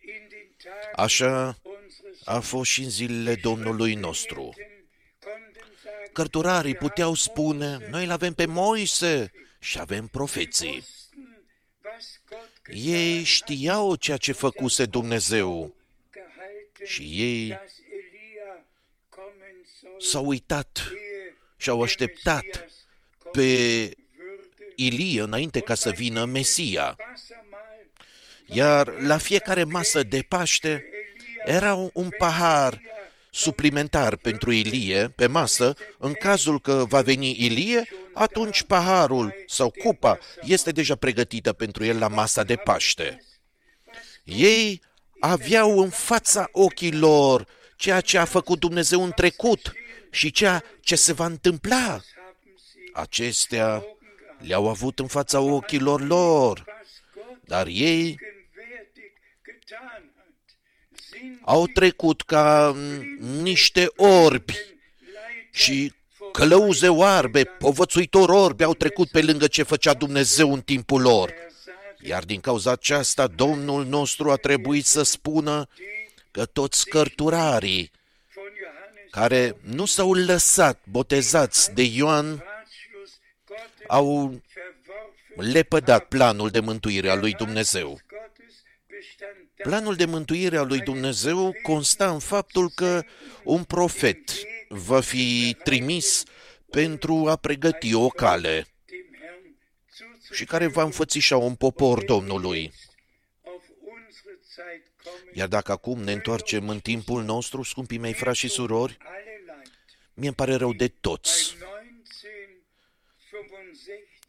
in 0.00 0.28
den 0.28 0.48
Tagen 0.62 0.92
Așa 0.94 1.58
unseres 1.62 2.18
a 2.24 2.40
fost 2.40 2.70
și 2.70 2.82
în 2.82 2.90
zilele 2.90 3.34
Domnului 3.34 3.94
nostru. 3.94 4.52
Gelehrten, 4.54 4.86
konnten 5.20 5.72
sagen, 5.82 6.12
Cărturarii 6.12 6.74
puteau 6.74 7.14
spune, 7.14 7.78
noi 7.90 8.04
îl 8.04 8.10
avem 8.10 8.34
pe 8.34 8.46
Moise 8.46 9.32
și 9.58 9.78
avem 9.80 10.06
profeții. 10.06 10.74
wussten, 10.74 11.42
was 11.84 12.20
Gott 12.28 12.48
Ei 12.72 13.22
știau 13.22 13.94
ceea 13.94 14.16
ce 14.16 14.32
făcuse 14.32 14.84
Dumnezeu 14.84 15.74
gehalten, 16.12 16.86
și 16.86 17.02
ei 17.02 17.48
dass 17.48 17.72
Elia 17.90 18.64
kommen 19.08 19.64
soll, 19.80 20.00
s-au 20.00 20.26
uitat 20.26 20.78
ehe 20.78 21.36
și 21.56 21.68
au 21.68 21.76
der 21.76 21.86
așteptat 21.86 22.44
Messias 22.44 22.86
kommen 23.18 23.32
pe 23.32 23.88
würde. 23.88 23.99
Ilie 24.86 25.20
înainte 25.22 25.60
ca 25.60 25.74
să 25.74 25.90
vină 25.90 26.24
Mesia. 26.24 26.96
Wassermahl 26.98 27.90
Iar 28.46 28.88
la 29.00 29.18
fiecare 29.18 29.64
masă 29.64 30.02
de 30.02 30.24
Paște 30.28 30.84
era 31.44 31.74
un- 31.74 31.90
un 31.92 32.08
pahar 32.18 32.80
suplimentar 33.30 34.16
pentru 34.16 34.50
Ilie 34.52 35.08
pe 35.08 35.26
masă. 35.26 35.74
În 35.98 36.12
cazul 36.12 36.60
că 36.60 36.84
va 36.88 37.00
veni 37.00 37.44
Ilie, 37.44 37.88
atunci 38.14 38.62
paharul 38.62 39.34
sau 39.46 39.70
cupa 39.70 40.18
este 40.42 40.70
deja 40.70 40.94
pregătită 40.96 41.52
pentru 41.52 41.84
el 41.84 41.98
la 41.98 42.08
masa 42.08 42.42
de 42.42 42.56
Paște. 42.56 43.24
Ei 44.24 44.80
aveau 45.20 45.78
în 45.78 45.88
fața 45.90 46.48
ochilor 46.52 47.46
ceea 47.76 48.00
ce 48.00 48.18
a 48.18 48.24
făcut 48.24 48.58
Dumnezeu 48.58 49.02
în 49.04 49.12
trecut 49.12 49.72
și 50.10 50.30
ceea 50.30 50.64
ce 50.80 50.96
se 50.96 51.12
va 51.12 51.26
întâmpla. 51.26 51.76
haben 51.76 52.02
sie 52.72 52.90
Acestea 52.94 53.82
le-au 54.40 54.68
avut 54.68 54.98
în 54.98 55.06
fața 55.06 55.40
ochilor 55.40 56.00
lor, 56.00 56.64
was 56.66 57.02
Gott 57.14 57.46
dar 57.46 57.66
ei 57.66 58.18
gegenwärtig 58.18 59.12
getan 59.44 60.02
hat, 60.16 60.56
sind 61.10 61.38
au 61.44 61.66
trecut 61.66 62.22
ca 62.22 62.72
mm, 62.74 63.18
niște 63.42 63.86
orbi 63.96 64.54
și 65.52 65.92
călăuze 66.32 66.88
oarbe, 66.88 67.44
povățuitori 67.44 68.32
orbi 68.32 68.64
au 68.64 68.74
trecut 68.74 69.10
pe 69.10 69.22
lângă 69.22 69.46
ce 69.46 69.62
făcea 69.62 69.94
Dumnezeu 69.94 70.52
în 70.52 70.60
timpul 70.60 71.00
lor. 71.00 71.34
Iar 71.98 72.24
din 72.24 72.40
cauza 72.40 72.70
aceasta, 72.70 73.26
Domnul 73.26 73.84
nostru 73.84 74.30
a 74.30 74.36
trebuit 74.36 74.86
să 74.86 75.02
spună 75.02 75.68
că 76.30 76.44
toți 76.44 76.88
cărturarii 76.88 77.90
von 78.34 78.44
Johannes 78.58 79.10
care 79.10 79.56
nu 79.60 79.84
s-au 79.84 80.12
lăsat 80.12 80.80
botezați 80.84 81.74
de 81.74 81.82
Ioan 81.82 82.26
Ratschluss 82.26 82.38
Gottes 82.38 82.49
au 83.90 84.40
verworfen. 85.34 85.52
lepădat 85.52 86.08
planul 86.08 86.48
de 86.48 86.60
mântuire 86.60 87.10
a 87.10 87.14
lui 87.14 87.32
Dumnezeu. 87.32 87.88
Gottes 87.88 88.54
bestand 88.86 89.36
Planul 89.62 89.94
de 89.94 90.04
mântuire 90.04 90.56
a 90.56 90.62
lui 90.62 90.80
Dumnezeu 90.80 91.54
consta 91.62 92.10
în 92.10 92.18
faptul 92.18 92.70
că 92.74 93.04
un 93.44 93.64
profet 93.64 94.30
va 94.68 95.00
fi 95.00 95.56
trimis 95.64 96.22
pentru 96.70 97.28
a 97.28 97.36
pregăti 97.36 97.94
o 97.94 98.08
cale 98.08 98.66
dem 98.86 98.96
Herrn 99.20 99.56
zuzuführen. 99.96 100.36
și 100.36 100.44
care 100.44 100.66
va 100.66 100.82
înfățișa 100.82 101.36
un 101.36 101.54
popor 101.54 102.04
Domnului. 102.04 102.72
Auf 103.44 103.64
unsere 103.80 104.38
Zeit 104.54 104.82
kommen 105.04 105.34
Iar 105.34 105.48
dacă 105.48 105.72
acum 105.72 106.02
ne 106.02 106.12
întoarcem 106.12 106.68
în 106.68 106.80
timpul 106.80 107.22
nostru, 107.22 107.62
scumpii 107.62 107.98
mei 107.98 108.12
frați 108.12 108.38
și 108.38 108.48
surori, 108.48 108.96
alle 109.00 109.42
Leid. 109.46 109.70
mie 110.14 110.26
îmi 110.26 110.36
pare 110.36 110.54
rău 110.54 110.72
de 110.72 110.88
toți, 110.88 111.56
Bei 111.56 111.68
1965 111.68 111.79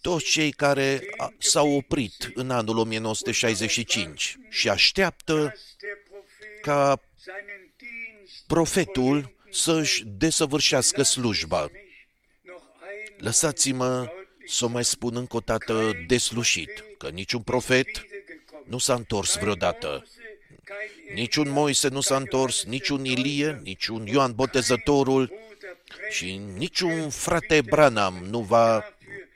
toți 0.01 0.25
cei 0.25 0.51
care 0.51 1.01
a- 1.17 1.33
s-au 1.37 1.71
oprit 1.71 2.31
în 2.33 2.49
anul 2.49 2.77
1965 2.77 4.37
și 4.49 4.69
așteaptă 4.69 5.33
dass 5.33 5.75
der 5.79 5.97
Prophet 6.09 6.61
ca 6.61 7.01
seinen 7.15 7.71
Dienst 7.77 8.43
profetul 8.47 9.35
să-și 9.51 10.03
desăvârșească 10.05 11.03
slujba. 11.03 11.59
noch 11.61 11.69
ein 11.69 13.15
Lăsați-mă 13.17 14.11
să 14.47 14.65
o 14.65 14.67
mai 14.67 14.85
spun 14.85 15.15
încă 15.15 15.35
o 15.35 15.39
dată 15.39 15.91
deslușit 16.07 16.83
că 16.97 17.09
niciun 17.09 17.41
profet 17.41 17.87
wiedergekommen. 17.87 18.65
nu 18.67 18.77
s-a 18.77 18.93
întors 18.93 19.37
vreodată. 19.37 20.05
Kein 20.63 21.13
Niciun 21.15 21.49
Moise 21.49 21.87
nu 21.87 22.01
s-a 22.01 22.15
întors, 22.15 22.63
niciun 22.63 23.05
Ilie, 23.05 23.59
niciun 23.63 24.05
Ioan 24.07 24.33
Botezătorul 24.33 25.25
Bruder 25.25 25.77
Brett, 25.97 26.13
și 26.13 26.41
niciun 26.57 27.09
frate 27.09 27.61
Branham 27.61 28.25
nu 28.29 28.39
va 28.39 28.83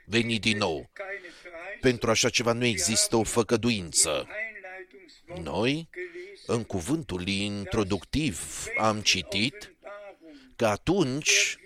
veni 0.06 0.39
din 0.39 0.58
nou. 0.58 0.89
keine 0.93 1.10
Verheißung. 1.43 1.80
Pentru 1.82 2.10
așa 2.10 2.30
ceva 2.30 2.53
nu 2.53 2.66
există 2.66 3.16
o 3.16 3.24
făcăduință. 3.24 4.10
Einleitungswort 4.10 5.43
Noi, 5.43 5.89
gelesen. 5.93 6.56
în 6.56 6.64
cuvântul 6.64 7.28
introductiv, 7.28 8.66
am 8.78 9.01
citit 9.01 9.53
Offenbarung 9.53 10.56
că 10.56 10.66
atunci 10.68 11.58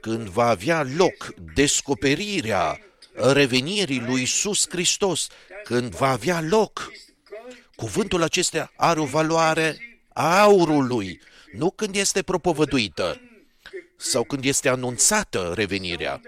când 0.00 0.28
va 0.28 0.48
avea 0.48 0.86
loc 0.96 1.34
descoperirea 1.54 2.80
revenirii 3.14 4.00
lui 4.00 4.20
Iisus 4.20 4.68
Hristos, 4.68 5.26
când 5.64 5.94
va 5.94 6.10
avea 6.10 6.40
loc, 6.40 6.92
Gold 7.28 7.66
cuvântul 7.76 8.22
acesta 8.22 8.72
are 8.76 9.00
o 9.00 9.04
valoare 9.04 9.76
a 10.12 10.40
aurului, 10.40 11.20
nu 11.52 11.70
când 11.70 11.96
este 11.96 12.22
propovăduită 12.22 13.20
sau 13.96 14.24
când 14.24 14.44
este 14.44 14.68
anunțată 14.68 15.52
revenirea, 15.54 16.20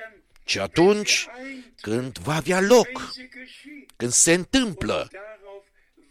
ci 0.47 0.57
atunci 0.57 1.27
când 1.81 2.19
va 2.19 2.35
avea 2.35 2.61
loc, 2.61 3.11
sie 3.13 3.29
geschieht. 3.33 3.91
când 3.97 4.13
se 4.13 4.33
întâmplă. 4.33 5.09
Darauf 5.13 5.65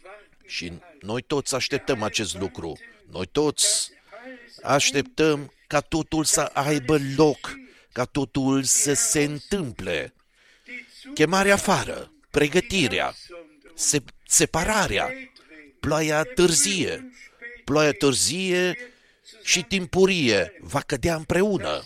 warten 0.04 0.46
Și 0.46 0.72
noi 1.00 1.22
toți 1.22 1.54
așteptăm 1.54 2.02
acest 2.02 2.38
lucru. 2.38 2.78
Noi 3.10 3.26
toți 3.26 3.90
așteptăm 4.62 5.52
ca 5.66 5.80
totul 5.80 6.24
să 6.24 6.40
aibă 6.40 6.98
loc, 7.16 7.54
ca 7.92 8.04
totul 8.04 8.62
să 8.62 8.94
se 8.94 9.22
întâmple. 9.22 10.14
Chemarea 11.14 11.54
afară, 11.54 12.12
pregătirea, 12.30 13.14
se- 13.74 14.02
separarea, 14.26 15.10
ploaia 15.80 16.22
târzie, 16.22 17.10
ploaia 17.64 17.92
târzie 17.92 18.76
și 19.42 19.62
timpurie 19.62 20.52
va 20.60 20.80
cădea 20.80 21.14
împreună. 21.14 21.84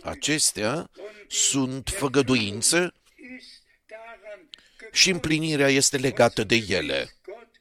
Sind 0.00 0.12
Verheißungen. 0.12 0.18
Acestea 0.18 0.90
sunt 1.28 1.88
făgăduințe 1.88 2.92
Ist 3.38 3.62
daran 3.86 4.48
și 4.92 5.10
împlinirea 5.10 5.68
este 5.68 5.96
legată 5.96 6.44
de 6.44 6.54
ele. 6.68 7.10
Gott 7.22 7.60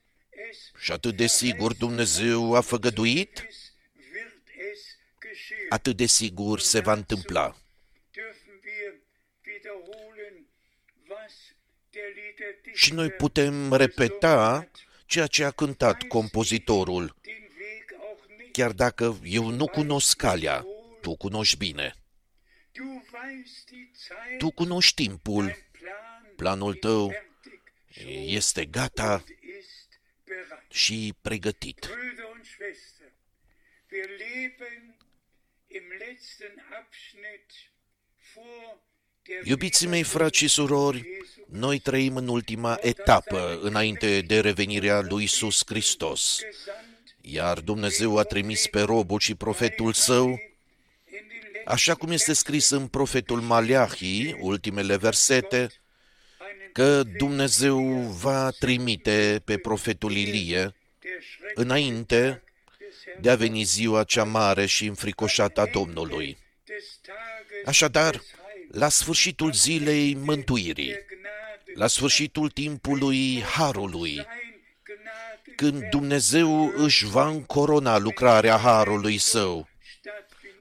es 0.50 0.72
Și 0.82 0.92
atât 0.92 1.16
de 1.16 1.28
sigur 1.28 1.74
Dumnezeu 1.74 2.54
a 2.54 2.62
făgăduit, 2.62 3.46
es 3.50 3.74
wird 4.14 4.42
es 4.72 4.80
geschehen. 5.22 5.66
atât 5.70 5.98
de 5.98 6.06
sigur 6.06 6.60
se 6.60 6.80
va 6.80 6.94
întâmpla. 6.94 7.56
Dürfen 8.12 8.60
wir 8.64 8.94
wiederholen, 9.48 10.48
was 11.10 11.34
der 11.92 12.04
Liederdichter 12.16 12.76
Și 12.76 12.94
noi 12.94 13.10
putem 13.10 13.74
repeta 13.74 14.68
ceea 15.06 15.28
ce 15.28 15.44
a 15.44 15.52
cântat 15.52 16.04
compozitorul. 16.04 17.16
chiar 18.52 18.72
dacă 18.72 19.20
eu 19.24 19.50
nu 19.50 19.68
cunosc 19.68 20.18
calea, 20.18 20.66
tu 21.02 21.16
cunoști 21.16 21.58
bine. 21.58 21.94
Du 22.72 22.84
weißt 22.84 22.94
die 22.94 23.02
Zeit, 23.02 23.09
Tu 24.38 24.52
cunoști 24.52 25.04
timpul, 25.04 25.44
dein 25.44 25.66
Plan 25.72 26.34
planul 26.36 26.74
tău 26.74 27.10
fertig 27.10 27.62
schon 27.92 28.36
este 28.38 28.66
gata 28.66 29.24
ist 29.60 30.00
bereit. 30.26 30.72
și 30.72 31.14
pregătit. 31.22 31.80
Brüder 31.80 32.28
und 32.34 32.46
Schwestern, 32.46 33.12
wir 33.92 34.08
leben 34.08 34.96
im 35.68 35.84
letzten 36.00 36.66
Abschnitt 36.80 37.50
vor 38.34 38.80
der 39.24 39.46
Iubiții 39.46 39.88
mei, 39.88 40.04
frați 40.04 40.38
și 40.38 40.48
surori, 40.48 41.08
noi 41.50 41.80
trăim 41.80 42.16
în 42.16 42.28
ultima 42.28 42.78
etapă 42.82 43.60
înainte 43.62 44.22
de 44.22 44.40
revenirea 44.40 45.02
lui 45.02 45.22
Iisus 45.22 45.62
Hristos, 45.66 46.40
Gesandt 46.40 47.16
iar 47.22 47.60
Dumnezeu 47.60 48.18
a 48.18 48.24
trimis 48.24 48.68
pe 48.68 48.82
robul 48.82 49.20
și 49.20 49.36
profetul 49.36 49.94
său, 49.94 50.28
in 50.28 50.38
den 50.38 50.38
letzten 50.38 50.49
așa 51.70 51.96
cum 51.96 52.12
este 52.12 52.34
scris 52.34 52.70
în 52.70 52.88
profetul 52.88 53.42
Maleahi, 53.42 54.36
ultimele 54.40 54.98
versete, 54.98 55.70
că 56.72 57.04
Dumnezeu 57.04 57.80
va 58.22 58.50
trimite 58.50 59.42
pe 59.46 59.58
profetul 59.58 60.12
Ilie 60.12 60.60
der 60.60 61.12
Schreck 61.22 61.58
înainte 61.60 62.44
des 62.80 62.96
Herrn 63.06 63.22
de 63.22 63.30
a 63.30 63.36
veni 63.36 63.64
ziua 63.64 64.04
cea 64.04 64.24
mare 64.24 64.66
și 64.66 64.86
înfricoșată 64.86 65.62
a 65.62 65.66
Domnului. 65.66 66.38
des 66.66 67.00
Tages 67.02 67.66
Așadar, 67.66 68.12
des 68.12 68.22
Heils, 68.22 68.80
la 68.80 68.90
sfârșitul 68.90 69.52
zilei 69.52 70.16
mântuirii, 70.16 70.88
der 70.88 71.06
Gnade 71.08 71.72
la 71.74 71.88
sfârșitul 71.88 72.50
timpului 72.50 73.42
Harului, 73.42 74.14
sein 74.14 74.26
Gnade 74.84 75.56
când 75.56 75.90
Dumnezeu 75.90 76.74
își 76.76 77.06
va 77.06 77.28
încorona 77.28 77.98
lucrarea 77.98 78.58
Harului 78.58 79.18
Său, 79.18 79.56
stattfindet, 79.56 79.69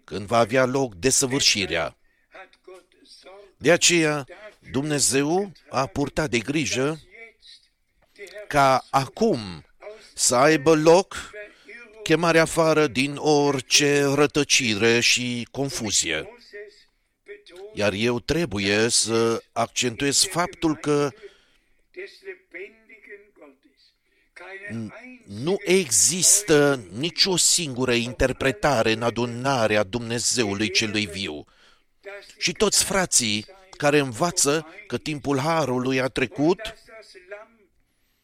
când 0.08 0.26
va 0.26 0.38
avea 0.38 0.64
loc 0.64 0.94
desăvârșirea. 0.94 1.96
hat 2.28 2.48
Gott 2.64 2.84
Sorge, 3.20 3.46
De 3.56 3.72
aceea, 3.72 4.24
Dumnezeu 4.72 5.52
a 5.68 5.86
purtat 5.86 6.30
de 6.30 6.38
grijă 6.38 6.86
jetzt 6.86 7.60
der 8.12 8.26
Herr 8.26 8.46
ca 8.46 8.84
acum 8.90 9.64
să 10.14 10.34
aibă 10.36 10.74
loc 10.74 11.14
Verirrung 11.14 12.02
chemarea 12.02 12.42
afară 12.42 12.86
din 12.86 13.16
orice 13.16 14.02
rătăcire 14.14 15.00
și 15.00 15.48
confuzie. 15.50 16.16
muss 16.16 16.44
es 16.66 16.74
betonen, 17.24 17.72
Iar 17.74 17.92
eu 17.92 18.20
trebuie 18.20 18.88
să 18.88 19.42
accentuez 19.52 20.24
faptul 20.24 20.76
că 20.76 21.10
nu 25.24 25.56
există 25.64 26.84
nicio 26.92 27.36
singură 27.36 27.92
interpretare 27.92 28.92
în 28.92 29.02
adunarea 29.02 29.82
Dumnezeului 29.82 30.70
celui 30.70 31.06
viu. 31.06 31.44
dass 32.00 32.26
Și 32.38 32.52
toți 32.52 32.84
frații 32.84 33.46
care 33.76 33.98
învață 33.98 34.66
că 34.86 34.98
timpul 34.98 35.38
Harului 35.38 36.00
a 36.00 36.06
trecut 36.06 36.62
dass 36.62 36.84
das 36.86 37.12
Lamm 37.28 37.70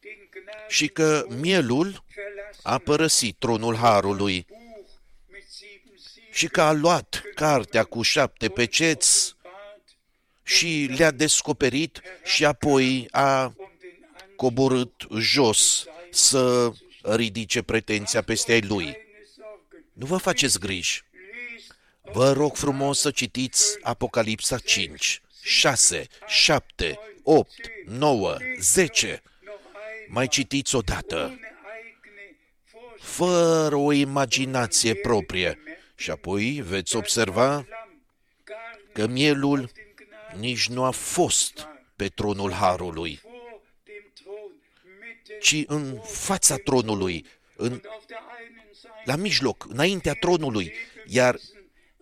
den 0.00 0.28
Gnaden 0.30 0.68
și 0.68 0.88
că 0.88 1.26
mielul 1.40 2.04
verlassen 2.14 2.60
a 2.62 2.78
părăsit 2.78 3.36
tronul 3.38 3.76
Harului 3.76 4.46
Buch 4.48 4.60
mit 5.28 5.44
sieben 5.48 5.92
Siegen 5.96 6.32
și 6.32 6.46
că 6.46 6.62
a 6.62 6.72
luat 6.72 7.22
cartea 7.34 7.84
cu 7.84 8.02
șapte 8.02 8.48
peceți 8.48 9.36
bat 9.42 9.84
și 10.42 10.90
le-a 10.96 11.10
descoperit 11.10 12.00
și 12.24 12.44
apoi 12.44 13.08
a 13.10 13.44
um 13.44 13.72
den 13.80 14.08
An 14.18 14.28
coborât 14.36 15.06
jos 15.18 15.86
să 16.14 16.72
ridice 17.02 17.62
pretenția 17.62 18.22
peste 18.22 18.52
ai 18.52 18.60
lui. 18.60 18.84
keine 18.84 18.98
Sorgen. 19.36 19.84
Nu 19.92 20.06
vă 20.06 20.16
faceți 20.16 20.58
griji. 20.58 21.04
Lest 21.10 22.12
Vă 22.12 22.32
rog 22.32 22.56
frumos 22.56 22.98
să 23.00 23.10
citiți 23.10 23.78
Apocalipsa 23.82 24.58
5, 24.58 25.22
6, 25.42 26.06
7, 26.26 26.98
8, 27.22 27.50
9, 27.86 28.36
10. 28.58 29.22
noch 29.44 29.54
ein 29.54 30.06
Mai 30.08 30.28
citiți 30.28 30.74
odată, 30.74 31.16
ohne 31.16 31.38
eigene 31.84 32.36
Vorstellung 32.72 33.00
fără 33.00 33.76
o 33.76 33.92
imaginație 33.92 34.94
proprie. 34.94 35.58
Și 35.96 36.10
apoi 36.10 36.62
veți 36.66 36.96
observa 36.96 37.50
Lamm 37.50 37.64
gar 38.44 38.56
nicht 38.76 38.92
că 38.92 39.06
mielul 39.06 39.56
den 39.56 39.84
Gnaden 39.94 40.40
nici 40.40 40.68
nu 40.68 40.84
a 40.84 40.90
fost 40.90 41.68
pe 41.96 42.08
tronul 42.08 42.52
Harului, 42.52 43.20
ci 45.44 45.64
în 45.66 45.98
fața 46.04 46.56
tronului, 46.56 47.26
în, 47.56 47.80
auf 47.88 48.04
der 48.06 48.18
einen 48.40 48.68
Seite 48.72 49.02
la 49.04 49.16
mijloc, 49.16 49.66
înaintea 49.68 50.12
tronului, 50.12 50.72
iar 51.06 51.38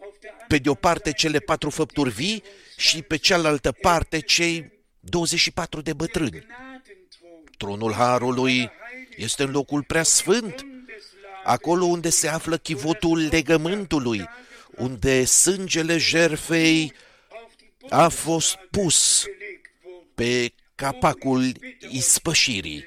auf 0.00 0.14
der 0.20 0.30
pe 0.48 0.58
de 0.58 0.68
o 0.68 0.74
parte 0.74 1.12
cele 1.12 1.38
patru 1.38 1.70
făpturi 1.70 2.10
vii 2.10 2.42
și 2.76 3.02
pe 3.02 3.16
cealaltă 3.16 3.72
parte 3.72 4.20
cei 4.20 4.72
24 5.00 5.80
de 5.80 5.92
bătrâni. 5.92 6.30
Gnadenthron 6.30 7.44
Tronul 7.56 7.92
Harului 7.92 8.70
este 9.16 9.42
în 9.42 9.50
locul 9.50 9.82
prea 9.82 10.02
sfânt, 10.02 10.54
des 10.86 11.04
acolo 11.44 11.84
unde 11.84 12.10
se 12.10 12.28
află 12.28 12.56
chivotul 12.56 13.26
legământului, 13.30 14.28
unde 14.76 15.24
sângele 15.24 15.98
jerfei 15.98 16.92
auf 17.28 17.56
die 17.56 17.72
Brust 17.78 17.92
a 17.92 18.08
fost 18.08 18.56
pus 18.70 19.24
gelegt 19.24 19.70
wurde. 19.84 20.06
pe 20.14 20.52
capacul 20.74 21.52
ispășirii. 21.90 22.84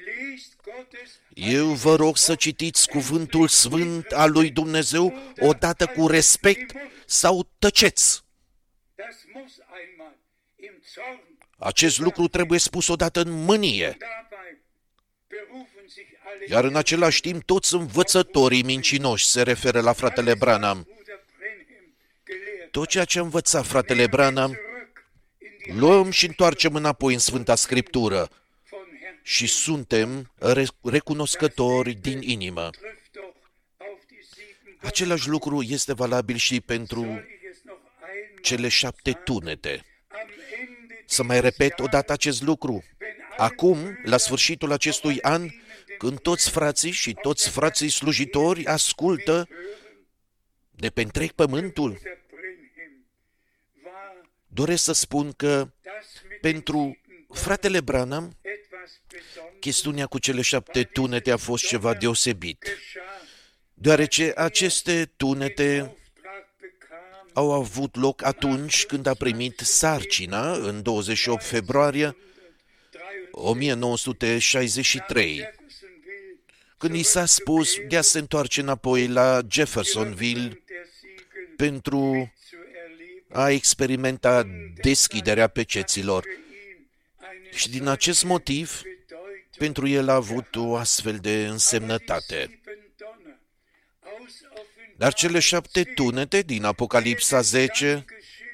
Lest 0.76 0.88
Gottes 0.90 1.10
Eu 1.34 1.66
vă 1.66 1.94
rog 1.94 2.16
să 2.16 2.34
citiți 2.34 2.88
cuvântul 2.88 3.48
sfânt 3.48 4.12
al 4.12 4.32
lui 4.32 4.50
Dumnezeu 4.50 5.14
odată 5.38 5.86
cu 5.86 6.06
respect 6.06 6.76
sau 7.06 7.48
tăceți. 7.58 8.24
Das 8.94 9.16
muss 9.34 9.52
einmal 9.80 10.16
im 10.56 10.82
Zorn. 10.94 11.20
Acest 11.58 11.98
lucru 11.98 12.28
trebuie 12.28 12.58
spus 12.58 12.88
odată 12.88 13.20
în 13.20 13.30
mânie, 13.30 13.96
Dabei 13.98 14.62
berufen 15.28 15.88
sich 15.88 16.08
alle 16.32 16.44
iar 16.48 16.64
în 16.64 16.76
același 16.76 17.20
timp 17.20 17.42
toți 17.42 17.74
învățătorii 17.74 18.62
mincinoși 18.62 19.26
se 19.26 19.42
referă 19.42 19.80
la 19.80 19.92
fratele 19.92 20.34
Branham. 20.34 20.82
Bruder 20.82 21.24
Brenhem 21.38 21.94
gelehrt. 22.26 22.70
Tot 22.70 22.88
ceea 22.88 23.04
ce 23.04 23.18
a 23.18 23.22
învățat 23.22 23.66
fratele 23.66 24.06
Branham, 24.06 24.50
Zurück 24.50 24.96
in 25.38 25.56
die 25.64 25.74
luăm 25.74 26.10
și 26.10 26.26
întoarcem 26.26 26.74
înapoi 26.74 27.12
în 27.12 27.18
Sfânta 27.18 27.54
Scriptură 27.54 28.16
von 28.16 28.28
Herrn 28.28 28.45
și 29.26 29.46
suntem 29.46 30.32
re- 30.38 30.64
recunoscători 30.82 31.92
din 31.92 32.22
inimă. 32.22 32.70
trifft 32.70 33.10
doch 33.12 33.36
auf 33.76 34.04
die 34.08 34.18
sieben 34.34 34.78
Același 34.80 35.28
lucru 35.28 35.62
este 35.62 35.92
valabil 35.94 36.36
și 36.36 36.60
pentru 36.60 37.00
Soll 37.00 37.16
ich 37.16 37.48
es 37.50 37.62
noch 37.64 37.78
einmal 38.00 38.40
cele 38.42 38.68
șapte 38.68 39.12
tunete. 39.12 39.84
am 40.08 40.18
Ende 40.60 41.02
Să 41.06 41.22
mai 41.22 41.40
repet 41.40 41.78
odată 41.78 42.12
acest 42.12 42.42
lucru. 42.42 42.84
Acum, 43.36 43.98
la 44.04 44.16
sfârșitul 44.16 44.72
acestui 44.72 45.20
an, 45.22 45.48
când 45.98 46.20
toți 46.20 46.50
frații 46.50 46.90
și 46.90 47.14
toți 47.22 47.48
frații 47.48 47.88
slujitori 47.88 48.66
ascultă 48.66 49.48
de 50.70 50.90
pe 50.90 51.00
întreg 51.00 51.30
pământul, 51.30 51.98
der 52.02 52.18
Brenhem 52.30 53.06
war 53.84 54.28
doresc 54.46 54.82
să 54.82 54.92
spun 54.92 55.32
că 55.32 55.70
das 55.82 56.22
mit 56.28 56.40
pentru 56.40 56.96
fratele 57.28 57.80
Branham, 57.80 58.24
etwas 58.24 58.34
Besonderes 58.40 58.65
chestiunea 59.58 60.06
cu 60.06 60.18
cele 60.18 60.40
șapte 60.40 60.82
tunete 60.82 61.30
a 61.30 61.36
fost 61.36 61.66
ceva 61.66 61.94
deosebit, 61.94 62.62
geschah. 62.62 63.02
deoarece 63.74 64.32
aceste 64.36 65.12
tunete 65.16 65.78
Auftrag 65.78 66.46
bekam 66.60 67.30
au 67.32 67.52
avut 67.52 67.96
loc 67.96 68.24
atunci 68.24 68.84
când 68.84 69.06
a 69.06 69.14
primit 69.14 69.58
sarcina, 69.58 70.52
în 70.52 70.82
28 70.82 71.44
februarie 71.44 72.16
1963, 73.30 75.34
Jeffersonville 75.34 75.54
când 76.78 76.94
i 76.94 77.02
s-a 77.02 77.24
spus 77.24 77.74
de 77.88 77.96
a 77.96 78.00
se 78.00 78.18
întoarce 78.18 78.60
înapoi 78.60 79.06
la 79.06 79.40
Jeffersonville 79.50 80.48
der 80.48 80.86
Siegel 81.00 81.54
pentru 81.56 82.32
zu 82.48 82.56
erleben. 82.56 83.44
a 83.44 83.50
experimenta 83.50 84.46
deschiderea 84.82 85.48
peceților. 85.48 86.24
Für 87.50 87.52
ihn 87.52 87.52
eine 87.52 87.58
Și 87.58 87.68
din 87.70 87.86
acest 87.86 88.24
motiv, 88.24 88.82
Bedeutung 88.82 89.56
pentru 89.58 89.86
el 89.86 90.08
a 90.08 90.14
avut 90.14 90.56
o 90.56 90.76
astfel 90.76 91.16
de 91.16 91.46
însemnătate. 91.46 92.36
sieben 92.36 92.92
Donner 92.96 93.38
aus 94.00 94.32
Dar 94.96 95.12
cele 95.12 95.38
șapte 95.38 95.82
tunete 95.84 96.40
din 96.40 96.64
Apocalipsa 96.64 97.40
10 97.40 98.04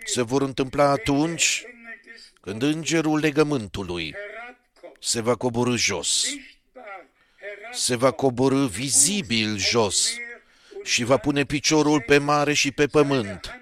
se 0.04 0.22
vor 0.22 0.42
întâmpla 0.42 0.90
atunci 0.90 1.62
Engel 1.64 2.00
des 2.04 2.32
când 2.40 2.62
îngerul 2.62 3.18
legământului 3.18 4.14
herabkommt, 4.14 4.96
se 5.00 5.20
va 5.20 5.34
coborâ 5.34 5.76
jos, 5.76 6.22
sichtbar 6.22 7.06
herab 7.38 7.74
se 7.74 7.96
va 7.96 8.10
coborâ 8.10 8.66
vizibil 8.66 9.56
jos 9.56 10.14
și 10.82 11.04
va 11.04 11.16
pune 11.16 11.44
piciorul 11.44 12.00
pe 12.00 12.18
mare 12.18 12.52
și 12.52 12.70
pe 12.70 12.86
pământ 12.86 13.61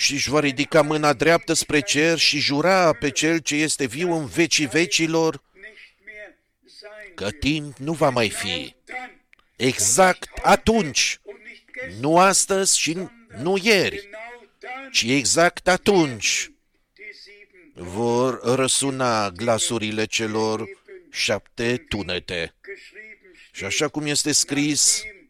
și 0.00 0.12
își 0.12 0.30
va 0.30 0.40
ridica 0.40 0.82
mâna 0.82 1.12
dreaptă 1.12 1.52
spre 1.52 1.80
cer 1.80 2.18
și 2.18 2.38
jura 2.38 2.92
pe 2.92 3.10
cel 3.10 3.38
ce 3.38 3.54
este 3.54 3.86
viu 3.86 4.12
în 4.12 4.26
vecii 4.26 4.66
vecilor 4.66 5.42
nicht 5.54 6.04
mehr 6.04 6.34
sein 6.64 7.14
că 7.14 7.30
timp 7.30 7.76
nu 7.76 7.92
va 7.92 8.08
mai 8.08 8.30
fi. 8.30 8.74
dann 8.84 9.20
exact 9.56 10.38
atunci, 10.42 11.20
und 11.22 11.38
nicht 11.44 11.64
gestern, 11.72 12.00
nu 12.00 12.18
astăzi 12.18 12.78
și 12.78 12.96
nu 13.42 13.58
ieri, 13.62 13.96
genau 13.96 14.48
dann 14.60 14.90
ci 14.90 15.02
exact 15.02 15.68
atunci 15.68 16.50
die 16.94 17.12
sieben 17.22 17.92
vor 17.92 18.40
răsuna 18.54 19.30
glasurile 19.30 20.04
celor 20.04 20.68
șapte 21.10 21.76
tunete. 21.88 22.54
geschrieben 22.62 23.32
Și 23.50 23.58
steht, 23.58 23.66
așa 23.66 23.88
cum 23.88 24.06
este 24.06 24.32
scris, 24.32 25.02
nachdem 25.02 25.28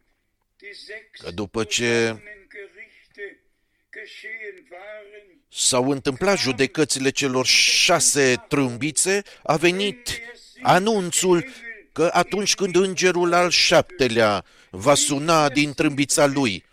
die 0.56 0.72
sechs 0.72 1.20
că 1.20 1.30
după 1.30 1.64
ce 1.64 2.16
s-au 5.48 5.90
întâmplat 5.90 6.38
judecățile 6.38 7.10
celor 7.10 7.46
șase 7.46 8.44
trâmbițe, 8.48 9.22
a 9.42 9.56
venit 9.56 10.18
anunțul 10.62 11.44
că 11.92 12.10
atunci 12.12 12.54
când 12.54 12.76
îngerul 12.76 13.32
al 13.32 13.50
șaptelea 13.50 14.44
va 14.70 14.94
suna 14.94 15.48
din 15.48 15.72
trâmbița 15.72 16.26
lui, 16.26 16.64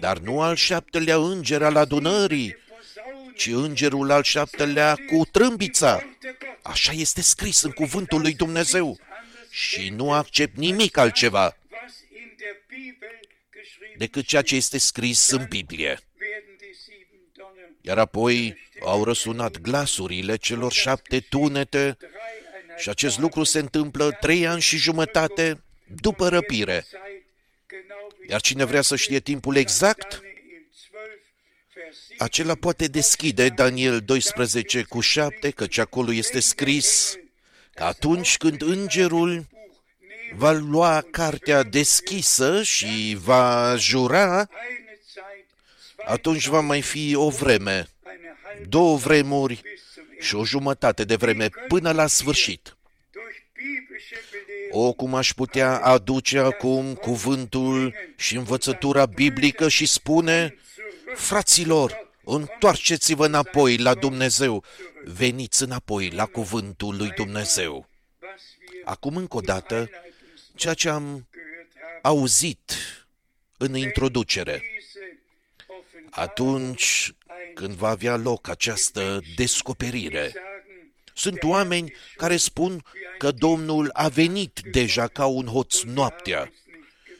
dar 0.00 0.18
nu 0.18 0.40
al 0.40 0.56
șaptelea 0.56 1.16
înger 1.16 1.62
al 1.62 1.76
adunării, 1.76 2.56
ci 3.36 3.46
îngerul 3.46 4.10
al 4.10 4.22
șaptelea 4.22 4.94
cu 4.94 5.24
trâmbița. 5.30 6.02
Așa 6.62 6.92
este 6.92 7.22
scris 7.22 7.62
în 7.62 7.70
cuvântul 7.70 8.20
lui 8.20 8.34
Dumnezeu 8.34 8.98
și 9.50 9.88
nu 9.88 10.12
accept 10.12 10.56
nimic 10.56 10.96
altceva 10.96 11.56
was 11.84 11.94
in 12.10 12.28
der 12.38 12.56
Bibel 12.68 13.16
geschrieben 13.52 13.98
decât 13.98 14.24
ceea 14.26 14.42
ce 14.42 14.54
este 14.56 14.78
scris 14.78 15.30
în 15.30 15.46
Biblie. 15.48 15.98
Iar 17.86 17.98
apoi 17.98 18.56
au 18.84 19.04
răsunat 19.04 19.60
glasurile 19.60 20.36
celor 20.36 20.72
șapte 20.72 21.20
tunete 21.20 21.96
dreieinhalb 21.98 22.78
și 22.78 22.88
acest 22.88 23.18
lucru 23.18 23.42
se 23.42 23.58
întâmplă 23.58 24.10
trei 24.20 24.46
ani 24.46 24.60
și 24.60 24.76
jumătate 24.76 25.62
după 26.00 26.28
răpire. 26.28 26.86
Zeit, 26.90 27.24
genau 27.66 28.08
wie 28.18 28.26
Iar 28.30 28.40
cine 28.40 28.64
vrea 28.64 28.80
să 28.82 28.96
știe 28.96 29.20
timpul 29.20 29.56
exact, 29.56 30.10
Daniel 30.10 30.64
12, 30.72 31.66
Vers 31.74 31.96
7 31.96 32.14
acela 32.18 32.54
poate 32.54 32.86
deschide 32.86 33.48
Daniel 33.48 34.00
12 34.00 34.82
cu 34.82 35.00
7, 35.00 35.50
căci 35.50 35.78
acolo 35.78 36.12
este 36.12 36.40
scris 36.40 37.18
că 37.74 37.82
atunci 37.82 38.36
când 38.36 38.62
îngerul 38.62 39.46
va 40.34 40.52
lua 40.52 41.04
cartea 41.10 41.62
deschisă 41.62 42.62
și 42.62 43.16
va 43.20 43.74
jura, 43.76 44.26
eine 44.26 44.46
Zeit, 44.46 44.48
zwei, 44.48 44.83
atunci 46.06 46.46
va 46.46 46.60
mai 46.60 46.82
fi 46.82 47.14
o 47.14 47.28
vreme, 47.28 47.88
eine 48.04 48.36
halbe 48.42 48.66
două 48.68 48.96
vremuri 48.96 49.54
bis 49.54 49.92
zum 49.94 50.04
Ende. 50.10 50.24
și 50.24 50.34
o 50.34 50.44
jumătate 50.44 51.04
de 51.04 51.16
vreme 51.16 51.48
până 51.68 51.92
la 51.92 52.06
sfârșit. 52.06 52.76
Durch 53.10 53.36
biblische 53.52 54.16
Belehrung 54.30 54.86
O, 54.86 54.92
cum 54.92 55.14
aș 55.14 55.32
putea 55.32 55.78
aduce 55.78 56.38
acum 56.38 56.94
cuvântul 56.94 57.94
și 58.16 58.36
învățătura 58.36 59.06
biblică 59.06 59.68
și 59.68 59.86
spune, 59.86 60.58
fraților, 61.14 62.12
întoarceți-vă 62.24 63.26
înapoi 63.26 63.76
la 63.76 63.94
Dumnezeu, 63.94 64.64
veniți 65.04 65.62
înapoi 65.62 66.10
la 66.10 66.26
cuvântul 66.26 66.96
lui 66.96 67.10
Dumnezeu. 67.10 67.88
was 68.22 68.40
wir 68.72 68.82
Acum 68.84 69.16
încă 69.16 69.36
o 69.36 69.40
dată, 69.40 69.74
Einleitungswort 69.74 70.56
ceea 70.56 70.74
ce 70.74 70.88
am 70.88 71.02
gehört 71.02 71.72
haben, 71.74 72.00
auzit 72.02 72.72
în 73.56 73.76
introducere, 73.76 74.52
diese 74.52 74.93
Offenbarung 74.93 74.93
atunci 76.14 77.14
când 77.54 77.74
va 77.74 77.88
avea 77.88 78.16
loc 78.16 78.48
această 78.48 79.20
descoperire, 79.36 80.22
sagen, 80.24 80.92
sunt 81.14 81.42
oameni 81.42 81.92
care 82.16 82.36
spun 82.36 82.84
că 83.18 83.30
Domnul 83.30 83.90
a 83.92 84.08
venit 84.08 84.60
deja 84.70 85.08
ca 85.08 85.26
un 85.26 85.46
hoț 85.46 85.82
noaptea 85.82 86.52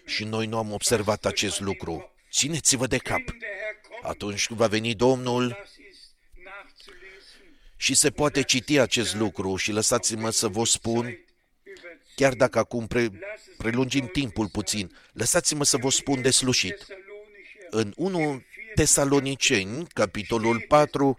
și 0.06 0.24
noi 0.24 0.46
nu 0.46 0.56
am 0.56 0.72
observat 0.72 1.24
acest 1.24 1.60
lucru. 1.60 2.12
Țineți-vă 2.30 2.86
de 2.86 2.96
cap. 2.96 3.18
wenn 3.18 3.38
der 3.38 3.48
Herr 3.48 3.88
kommt, 3.88 4.04
Atunci 4.04 4.46
când 4.46 4.58
va 4.58 4.66
veni 4.66 4.94
Domnul 4.94 5.48
das 5.48 5.58
ist 5.58 6.14
nachzulesen, 6.44 7.58
și 7.76 7.94
se 7.94 8.10
poate 8.10 8.42
citi 8.42 8.78
acest 8.78 9.14
lucru 9.14 9.56
și 9.56 9.72
lăsați-mă 9.72 10.30
să 10.30 10.48
vă 10.48 10.64
spun, 10.64 11.06
über 11.06 11.24
chiar 12.14 12.34
dacă 12.34 12.58
acum 12.58 12.86
pre, 12.86 13.10
prelungim 13.56 14.06
timpul 14.06 14.48
puțin, 14.48 14.96
lăsați-mă 15.12 15.64
să 15.64 15.76
vă 15.76 15.90
spun 15.90 16.22
deslușit. 16.22 16.76
Thessalonicher 16.76 17.68
În 17.70 17.92
1 17.96 18.42
Tesaloniceni, 18.74 19.86
capitolul 19.92 20.64
4, 20.68 21.18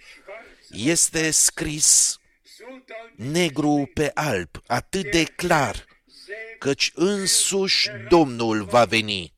este 0.69 1.31
scris 1.31 2.17
so 2.57 2.65
deutlich 2.69 3.31
negru 3.33 3.89
pe 3.93 4.11
alb, 4.13 4.49
atât 4.67 5.11
de 5.11 5.23
clar, 5.23 5.75
selbst, 5.75 6.57
căci 6.59 6.91
însuși 6.93 7.89
Domnul 8.09 8.63
va 8.63 8.85
veni. 8.85 9.33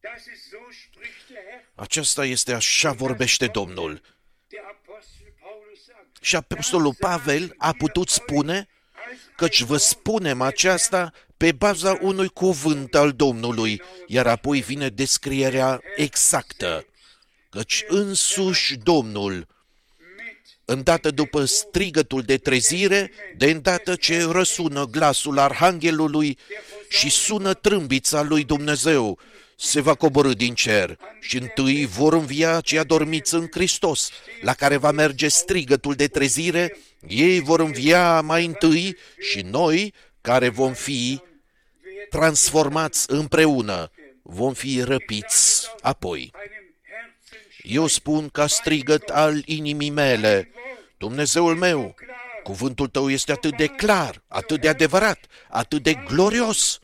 das 0.00 0.24
ist 0.34 0.48
so 0.50 0.56
spricht 0.70 1.28
der 1.28 1.36
Herr. 1.50 1.62
Aceasta 1.74 2.24
este 2.24 2.52
așa 2.52 2.92
vorbește 2.92 3.46
Domnul. 3.46 4.00
Der 4.48 4.60
Apostel 4.64 5.34
Paulus 5.40 5.84
sagt, 5.84 6.06
Și 6.20 6.36
Apostolul 6.36 6.94
Pavel 6.94 7.54
a 7.58 7.72
putut 7.72 8.08
spune, 8.08 8.68
căci 9.36 9.62
vă 9.62 9.76
spunem 9.76 10.40
aceasta 10.40 11.12
pe 11.42 11.52
baza 11.52 11.98
unui 12.00 12.28
cuvânt 12.28 12.94
al 12.94 13.12
Domnului, 13.12 13.82
iar 14.06 14.26
apoi 14.26 14.60
vine 14.60 14.88
descrierea 14.88 15.80
exactă, 15.96 16.86
căci 17.50 17.84
însuși 17.88 18.76
Domnul, 18.76 19.34
mit 19.34 19.46
îndată 20.64 21.10
după 21.10 21.44
strigătul 21.44 22.22
de 22.22 22.36
trezire, 22.36 23.12
de 23.36 23.50
îndată 23.50 23.94
ce 23.94 24.24
răsună 24.30 24.84
glasul 24.84 25.38
arhanghelului 25.38 26.38
și 26.88 27.10
sună 27.10 27.54
trâmbița 27.54 28.22
lui 28.22 28.44
Dumnezeu, 28.44 29.18
se 29.56 29.80
va 29.80 29.94
coborâ 29.94 30.32
din 30.32 30.54
cer 30.54 30.98
și 31.20 31.36
întâi 31.36 31.86
vor 31.86 32.12
învia 32.12 32.60
cei 32.60 32.78
adormiți 32.78 33.34
în 33.34 33.46
Hristos, 33.50 34.10
la 34.42 34.54
care 34.54 34.76
va 34.76 34.90
merge 34.90 35.28
strigătul 35.28 35.94
de 35.94 36.06
trezire, 36.06 36.78
ei 37.08 37.40
vor 37.40 37.60
învia 37.60 38.20
mai 38.20 38.44
întâi 38.44 38.96
și 39.18 39.40
noi, 39.40 39.94
care 40.20 40.48
vom 40.48 40.72
fi 40.72 41.20
transformați 42.12 43.10
împreună, 43.10 43.90
vom 44.22 44.52
fi 44.52 44.82
răpiți 44.82 45.68
apoi. 45.80 46.30
einem 46.34 46.74
Herzen 46.84 47.74
Eu 47.76 47.86
spun 47.86 48.28
ca 48.28 48.46
strigăt 48.46 49.08
al 49.08 49.42
inimii 49.44 49.90
mele, 49.90 50.50
Dumnezeul 50.98 51.56
meu, 51.56 51.94
cuvântul 52.42 52.88
tău 52.88 53.10
este 53.10 53.32
atât 53.32 53.56
de 53.56 53.66
clar, 53.66 54.22
atât 54.28 54.60
de 54.60 54.68
adevărat, 54.68 55.18
atât 55.48 55.82
de 55.82 55.94
glorios. 55.94 56.78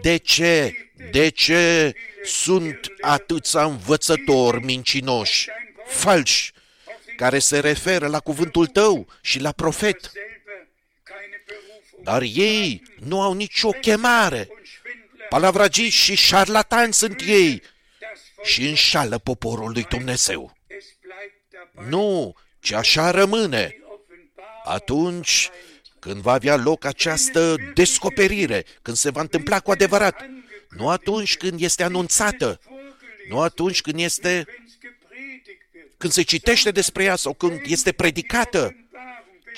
De 0.00 0.16
ce, 0.16 0.72
de 1.10 1.28
ce 1.28 1.94
sunt 2.24 2.80
atâția 3.00 3.64
învățători 3.64 4.64
mincinoși, 4.64 5.48
falși, 5.86 6.52
care 7.16 7.38
se 7.38 7.58
referă 7.58 8.06
la 8.06 8.20
cuvântul 8.20 8.66
tău 8.66 9.06
și 9.20 9.40
la 9.40 9.52
profet, 9.52 10.00
selber 10.00 10.10
keine 10.10 10.30
Berufung 10.30 10.39
dar 12.02 12.22
ei 12.22 12.82
nu 12.98 13.20
au 13.20 13.32
nicio 13.32 13.70
chemare. 13.70 14.38
und 14.50 14.66
Schwindler 14.66 15.26
Palavragiți 15.28 15.96
și 15.96 16.14
șarlatani 16.14 16.92
sunt 16.94 17.20
ei 17.26 17.62
das 18.00 18.10
Volk. 18.34 18.48
și 18.48 18.68
înșală 18.68 19.18
poporul 19.18 19.70
lui 19.72 19.82
Dumnezeu. 19.88 20.56
Es 20.66 20.84
bleibt 21.02 21.74
dabei 21.74 21.88
Nu, 21.90 22.34
ci 22.60 22.72
așa 22.72 23.10
rămâne. 23.10 23.66
die 23.68 23.82
Offenbarung 23.84 24.62
atunci 24.64 25.50
când 25.98 26.20
va 26.20 26.32
avea 26.32 26.56
loc 26.56 26.84
această 26.84 27.56
descoperire, 27.74 28.64
când 28.82 28.96
se 28.96 29.10
va 29.10 29.20
întâmpla 29.20 29.60
cu 29.60 29.70
adevărat, 29.70 30.24
nu 30.68 30.88
atunci 30.88 31.36
când 31.36 31.60
este 31.60 31.82
anunțată, 31.82 32.60
vorgelegt, 32.64 33.28
nu 33.30 33.40
atunci 33.40 33.80
când 33.80 34.00
este 34.00 34.44
wenn's 34.44 34.80
gepredigt 34.80 35.46
wird. 35.74 35.86
când 35.98 36.12
se 36.12 36.22
citește 36.22 36.70
despre 36.70 37.04
ea 37.04 37.16
sau 37.16 37.34
când 37.34 37.60
este 37.64 37.92
predicată, 37.92 38.58
Offenbarung, 38.58 38.74
wenn 38.74 38.89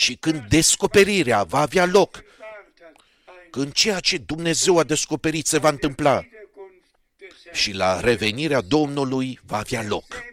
ci 0.02 0.16
când 0.20 0.48
descoperirea 0.48 1.42
va 1.42 1.60
avea 1.60 1.84
loc, 1.84 2.14
offenbart 2.14 2.80
hat, 3.24 3.36
ein 3.42 3.50
când 3.50 3.72
ceea 3.72 4.00
ce 4.00 4.18
Dumnezeu 4.18 4.78
a 4.78 4.84
descoperit 4.84 5.46
se 5.46 5.58
va 5.58 5.68
întâmpla 5.68 6.14
Wiederkunft 6.14 6.74
des 7.18 7.28
Herrn. 7.42 7.56
și 7.56 7.72
la 7.72 8.00
revenirea 8.00 8.60
Domnului 8.60 9.40
va 9.46 9.56
avea 9.56 9.82
loc, 9.82 10.06
Selbst 10.08 10.24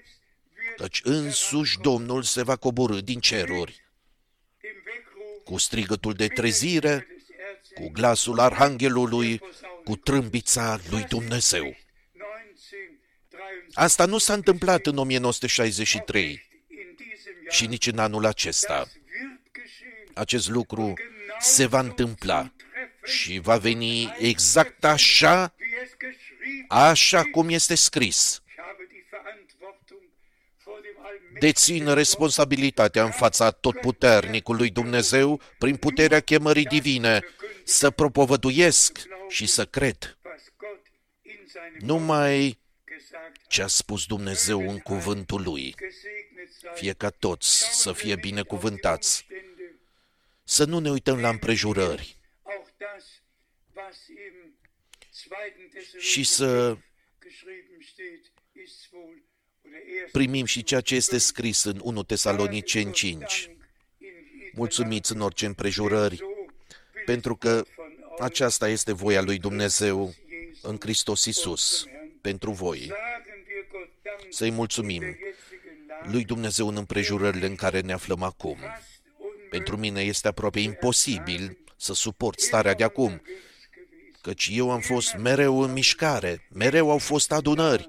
wird 0.67 0.77
căci 0.77 1.01
însuși 1.03 1.79
Domnul 1.81 2.23
se 2.23 2.43
va 2.43 2.55
coborâ 2.55 3.01
din 3.01 3.19
ceruri 3.19 3.71
im 3.71 4.69
Weckruf 4.85 5.43
cu 5.43 5.57
strigătul 5.57 6.13
de 6.13 6.27
trezire, 6.27 6.89
des 6.89 7.07
Erzengels 7.29 7.67
cu 7.75 7.89
glasul 7.91 8.39
arhanghelului, 8.39 9.41
cu 9.83 9.95
trâmbița 9.95 10.79
lui 10.89 11.03
Dumnezeu. 11.03 11.65
1923 11.65 11.77
Asta 13.73 14.05
nu 14.05 14.17
s-a 14.17 14.33
întâmplat 14.33 14.85
în 14.85 14.97
1963 14.97 16.23
in 16.23 16.95
diesem 16.95 17.33
Jahr. 17.43 17.55
și 17.55 17.65
nici 17.65 17.87
în 17.87 17.99
anul 17.99 18.25
acesta. 18.25 18.87
Das 20.19 20.47
wird 20.47 20.49
geschehen. 20.49 20.49
Acest 20.49 20.49
lucru 20.49 20.93
se 21.39 21.65
va 21.65 21.79
întâmpla 21.79 22.51
și 23.03 23.39
va 23.39 23.57
veni 23.57 24.15
exact 24.19 24.83
așa, 24.83 25.53
Wie 25.59 25.81
es 25.83 25.89
geschrieben 25.89 26.65
așa 26.67 27.23
cum 27.23 27.49
este 27.49 27.75
scris. 27.75 28.41
Ich 28.47 28.55
habe 28.57 28.87
die 28.89 29.05
Verantwortung 29.09 30.01
vor 30.63 30.79
dem 30.81 30.97
Allmächtigen 31.03 31.39
Dețin 31.39 31.93
responsabilitatea 31.93 33.03
în 33.03 33.11
fața 33.11 33.51
totputernicului 33.51 34.69
Dumnezeu 34.69 35.41
prin 35.57 35.75
puterea 35.75 36.19
chemării 36.19 36.65
divine 36.65 37.21
să 37.63 37.89
propovăduiesc 37.89 38.99
și 39.29 39.45
să 39.45 39.65
cred 39.65 40.17
was 40.23 40.41
numai 41.79 42.59
gesagt, 42.85 43.47
ce 43.47 43.61
a 43.61 43.67
spus 43.67 44.05
Dumnezeu 44.05 44.69
în 44.69 44.79
cuvântul 44.79 45.41
Lui. 45.41 45.75
gesegnet 45.77 46.51
sei. 46.61 46.71
Fie 46.73 46.93
ca 46.93 47.09
toți 47.09 47.81
să 47.81 47.93
fie 47.93 48.15
binecuvântați, 48.15 49.25
Umstände, 49.29 49.48
să 50.49 50.65
nu 50.65 50.79
ne 50.79 50.89
uităm 50.89 51.19
la 51.19 51.29
împrejurări 51.29 52.17
auch 52.41 52.69
das, 52.77 53.05
was 53.75 53.97
im 54.07 54.37
zweiten 55.21 55.65
și 55.99 56.21
Thessalonicher 56.21 56.25
să 56.25 56.77
geschrieben 57.27 57.79
steht, 57.91 58.23
ist 58.65 58.89
wohl 58.91 59.17
oder 59.65 59.79
erst 60.01 60.11
primim 60.11 60.45
și 60.45 60.63
ceea 60.63 60.81
ce 60.81 60.95
este 60.95 61.17
scris 61.17 61.63
în 61.63 61.79
1 61.83 62.03
Tesaloniceni 62.03 62.91
5. 62.91 63.49
Mulțumiți 64.53 65.11
în 65.11 65.21
orice 65.21 65.45
împrejurări, 65.45 66.23
pentru 67.05 67.35
că 67.35 67.65
aceasta 68.19 68.67
este 68.69 68.91
voia 68.91 69.21
lui 69.21 69.37
Dumnezeu 69.37 70.13
în 70.61 70.77
Hristos 70.79 71.25
Isus 71.25 71.85
pentru 72.21 72.51
voi. 72.51 72.91
Să-i 74.29 74.51
mulțumim 74.51 75.17
lui 76.03 76.25
Dumnezeu 76.25 76.67
în 76.67 76.75
împrejurările 76.75 77.45
în 77.45 77.55
care 77.55 77.79
ne 77.79 77.93
aflăm 77.93 78.23
acum. 78.23 78.57
Pentru 79.49 79.77
mine 79.77 80.01
este 80.01 80.27
aproape 80.27 80.59
imposibil 80.59 81.57
să 81.77 81.93
suport 81.93 82.39
starea 82.39 82.73
de 82.73 82.83
acum, 82.83 83.21
căci 84.21 84.49
eu 84.51 84.71
am 84.71 84.79
fost 84.79 85.15
mereu 85.15 85.61
în 85.61 85.71
mișcare, 85.71 86.47
mereu 86.49 86.91
au 86.91 86.97
fost 86.97 87.31
adunări, 87.31 87.87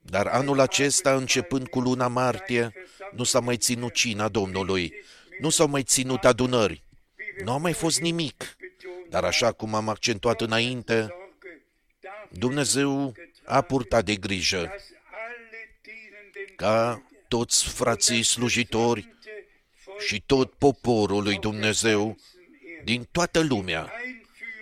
dar 0.00 0.26
anul 0.26 0.60
acesta, 0.60 1.14
începând 1.14 1.68
cu 1.68 1.80
luna 1.80 2.08
martie, 2.08 2.72
nu 3.12 3.24
s-a 3.24 3.40
mai 3.40 3.56
ținut 3.56 3.92
cina 3.94 4.28
Domnului, 4.28 4.94
nu 5.40 5.50
s-au 5.50 5.68
mai 5.68 5.82
ținut 5.82 6.24
adunări, 6.24 6.84
nu 7.44 7.52
a 7.52 7.56
mai 7.56 7.72
fost 7.72 8.00
nimic. 8.00 8.56
Dar 9.08 9.24
așa 9.24 9.52
cum 9.52 9.74
am 9.74 9.88
accentuat 9.88 10.40
înainte, 10.40 11.14
Dumnezeu 12.30 13.14
a 13.44 13.60
purtat 13.60 14.04
de 14.04 14.14
grijă 14.14 14.74
ca 16.56 17.02
toți 17.28 17.68
frații 17.68 18.22
slujitori 18.22 19.15
și 19.98 20.22
tot 20.26 20.52
poporul 20.52 21.22
lui 21.22 21.38
Dumnezeu 21.38 22.16
din 22.84 23.08
toată 23.12 23.40
lumea 23.40 23.92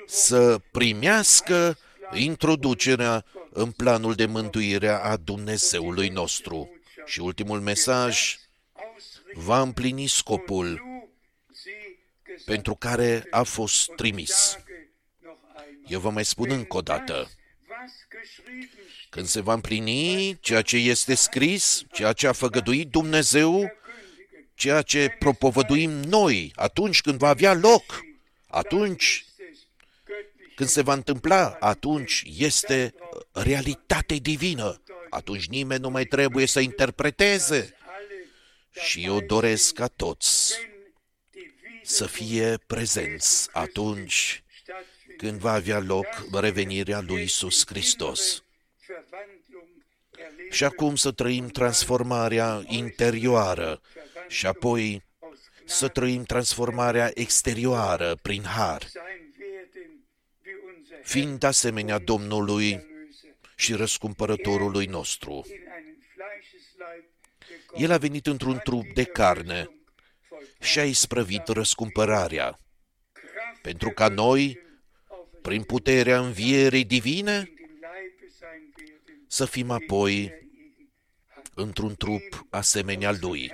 să 0.06 0.60
primească 0.70 1.78
introducerea 2.14 3.24
în 3.50 3.70
planul 3.70 4.14
de 4.14 4.26
mântuire 4.26 4.88
a 4.88 5.16
Dumnezeului 5.16 6.08
nostru. 6.08 6.68
Și 7.04 7.20
ultimul 7.20 7.60
mesaj 7.60 8.36
va 9.34 9.60
împlini 9.60 10.06
scopul 10.06 10.82
pentru 12.44 12.74
care 12.74 13.26
a 13.30 13.42
fost 13.42 13.90
trimis. 13.96 14.58
Eu 15.86 16.00
vă 16.00 16.10
mai 16.10 16.24
spun 16.24 16.50
încă 16.50 16.76
o 16.76 16.80
dată, 16.80 17.30
când 19.10 19.26
se 19.26 19.40
va 19.40 19.52
împlini 19.52 20.38
ceea 20.40 20.62
ce 20.62 20.76
este 20.76 21.14
scris, 21.14 21.82
ceea 21.92 22.12
ce 22.12 22.26
a 22.26 22.32
făgăduit 22.32 22.88
Dumnezeu, 22.88 23.72
ceea 24.54 24.82
ce 24.82 25.16
propovăduim 25.18 25.90
noi, 25.90 26.52
atunci 26.54 27.00
când 27.00 27.18
va 27.18 27.28
avea 27.28 27.54
loc, 27.54 28.04
atunci 28.46 29.24
când 30.54 30.68
se 30.68 30.82
va 30.82 30.92
întâmpla, 30.92 31.56
atunci 31.60 32.24
este 32.36 32.94
realitate 33.32 34.14
divină. 34.14 34.82
Atunci 35.10 35.46
nimeni 35.46 35.80
nu 35.80 35.90
mai 35.90 36.04
trebuie 36.04 36.46
să 36.46 36.60
interpreteze. 36.60 37.76
Și 38.70 39.04
eu 39.04 39.20
doresc 39.20 39.74
ca 39.74 39.86
toți 39.86 40.54
să 41.82 42.06
fie 42.06 42.58
prezenți 42.66 43.48
atunci 43.52 44.42
când 45.16 45.38
va 45.38 45.52
avea 45.52 45.78
loc 45.78 46.06
revenirea 46.32 47.00
lui 47.00 47.22
Isus 47.22 47.66
Hristos. 47.66 48.42
Și 50.50 50.64
acum 50.64 50.96
să 50.96 51.10
trăim 51.10 51.48
transformarea 51.48 52.62
interioară 52.66 53.80
și 54.34 54.46
apoi 54.46 55.04
să 55.64 55.88
trăim 55.88 56.22
transformarea 56.22 57.10
exterioară 57.14 58.16
prin 58.22 58.42
har, 58.42 58.90
fiind 61.02 61.42
asemenea 61.42 61.98
Domnului 61.98 62.86
și 63.56 63.74
răscumpărătorului 63.74 64.86
nostru. 64.86 65.46
El 67.74 67.90
a 67.90 67.98
venit 67.98 68.26
într-un 68.26 68.60
trup 68.64 68.84
de 68.94 69.04
carne 69.04 69.70
și 70.60 70.78
a 70.78 70.84
isprăvit 70.84 71.48
răscumpărarea, 71.48 72.60
pentru 73.62 73.90
ca 73.90 74.08
noi, 74.08 74.58
prin 75.42 75.62
puterea 75.62 76.18
învierii 76.18 76.84
divine, 76.84 77.52
să 79.26 79.44
fim 79.44 79.70
apoi 79.70 80.32
într-un 81.54 81.94
trup 81.94 82.46
asemenea 82.50 83.16
Lui. 83.20 83.52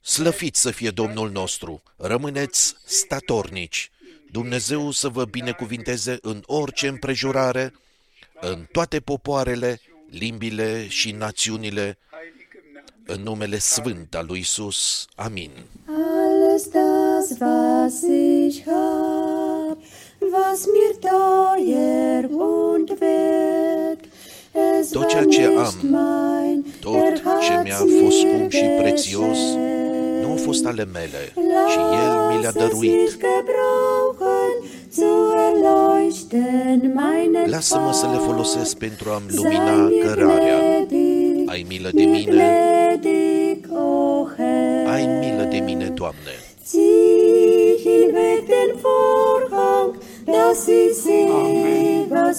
Slăfiți 0.00 0.60
să 0.60 0.70
fie 0.70 0.90
Domnul 0.90 1.30
nostru, 1.30 1.82
rămâneți 1.96 2.74
statornici, 2.84 3.90
Dumnezeu 4.30 4.90
să 4.90 5.08
vă 5.08 5.24
binecuvinteze 5.24 6.18
în 6.22 6.42
orice 6.46 6.88
împrejurare, 6.88 7.72
în 8.40 8.66
toate 8.72 9.00
popoarele, 9.00 9.80
limbile 10.10 10.88
și 10.88 11.12
națiunile, 11.12 11.98
în 13.06 13.22
numele 13.22 13.58
sfânt 13.58 14.14
al 14.14 14.26
lui 14.26 14.38
Isus. 14.38 15.06
Amin. 15.14 15.50
Alles 15.86 16.68
das, 16.68 17.38
was 17.38 18.02
ich 18.02 18.62
hab, 18.64 19.78
was 20.20 20.66
mir 20.66 20.96
teuer 21.00 22.24
und 22.24 22.88
wert, 23.00 23.65
es 23.65 23.65
Tot 24.92 25.02
war 25.02 25.10
ceea 25.10 25.24
ce 25.24 25.40
nicht 25.46 25.58
am, 25.58 25.74
mein, 25.90 26.64
Tot 26.80 26.94
er 26.94 27.12
ce 27.44 27.52
hat's 27.52 27.62
mi-a 27.64 27.76
fost 27.76 28.22
mir 28.22 28.32
scump 28.34 28.50
și 28.50 28.64
prețios 28.80 29.38
geschenkt. 29.38 30.22
nu 30.22 30.28
au 30.30 30.36
fost 30.36 30.66
ale 30.66 30.84
mele, 30.92 31.22
ci 31.70 31.76
El 32.04 32.12
mi 32.30 32.36
le-a 32.42 32.52
Lass 32.52 32.56
es 32.56 32.62
dăruit. 32.62 32.92
mich 33.00 33.16
gebrauchen, 33.24 34.54
zu 34.98 35.10
erleuchten 35.48 36.78
meine 36.94 37.40
Lasă-mă 37.46 37.92
să 37.92 38.06
le 38.06 38.16
Qual. 38.16 38.26
folosesc 38.28 38.76
pentru 38.76 39.10
a-mi 39.10 39.30
Sei 39.30 39.36
lumina 39.42 39.72
mir 39.72 40.04
cărarea. 40.04 40.58
gnädig, 40.58 41.48
Ai 41.52 41.64
milă 41.68 41.90
de 41.94 42.04
mir 42.04 42.10
mine, 42.10 42.32
gnädig, 42.32 43.58
o 43.72 44.26
Herr. 44.36 44.88
ai 44.94 45.04
milă 45.20 45.44
de 45.50 45.58
mine, 45.58 45.86
Doamne. 45.94 46.34
Zieh 46.68 47.76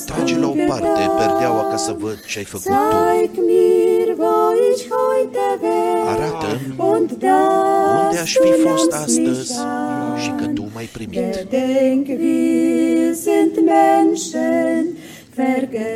Trage 0.06 0.34
la 0.36 0.40
du 0.40 0.50
o 0.50 0.56
parte 0.68 0.88
getan. 1.02 1.18
perdeaua 1.18 1.64
ca 1.72 1.76
să 1.76 1.96
văd 2.00 2.18
ce 2.30 2.38
ai 2.38 2.44
făcut 2.44 2.66
Tu. 2.66 2.72
Zeig 2.72 3.32
mir, 3.52 4.08
wo 4.22 4.34
ich 4.72 4.84
heute 4.98 5.46
wär 5.62 6.08
Arată-mi 6.14 6.74
und 6.92 7.10
dass 7.12 8.08
unde 8.08 8.20
aș 8.26 8.34
du 8.34 8.42
fi 8.44 8.52
fost 8.68 8.92
nimmst 8.92 9.18
mich 9.18 9.30
astăzi 9.30 9.54
an. 9.60 10.18
și 10.24 10.32
că 10.40 10.46
Tu 10.58 10.64
m-ai 10.74 10.90
primit. 10.98 11.32
Gedenk, 11.38 12.06
wir 12.08 13.14
sind 13.26 13.54
Menschen, 13.76 14.86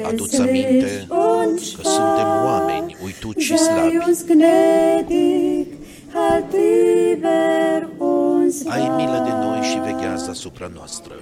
Adu-ți 0.07 0.39
aminte 0.41 0.67
vergesslich 0.67 1.09
und 1.09 1.55
că 1.75 1.81
suntem 1.95 2.27
schwach. 2.29 2.45
oameni 2.45 2.95
uituți 3.03 3.43
și 3.43 3.57
Sei 3.57 3.67
slabi. 3.67 3.97
uns 4.07 4.19
gnädig, 4.31 5.65
halt 6.13 6.51
über 7.13 7.87
uns 7.97 8.55
Ai 8.67 8.91
milă 8.97 9.21
de 9.27 9.31
noi 9.45 9.57
wahr. 9.59 9.63
și 9.63 9.79
veghează 9.79 10.27
asupra 10.29 10.71
noastră. 10.75 11.13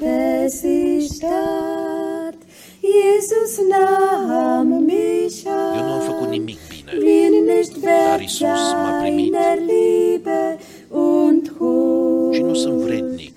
Nichts 0.00 0.62
Gutes 0.62 0.64
ist 0.64 1.20
tat, 1.20 2.34
Jesus 2.82 3.60
nahm 3.68 4.84
mich 4.86 5.44
Eu 5.46 5.84
nu 5.84 5.92
am 5.92 6.00
făcut 6.00 6.26
an. 6.26 6.30
nimic 6.30 6.58
bine, 6.68 6.92
Bin 7.00 7.44
nicht 7.46 7.74
Dar 7.82 8.10
wert 8.10 8.22
Isus 8.22 8.72
m-a 8.82 9.00
primit. 9.02 9.32
seiner 9.32 9.58
Liebe 9.70 10.58
und 10.90 11.44
și 12.34 12.40
nu 12.42 12.46
Huld. 12.46 12.56
sunt 12.56 12.80
vrednic 12.80 13.34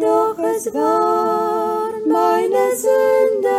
Doch 0.00 0.38
es 0.56 0.64
war 0.74 1.90
meine 2.06 2.64
Sünde 2.82 3.58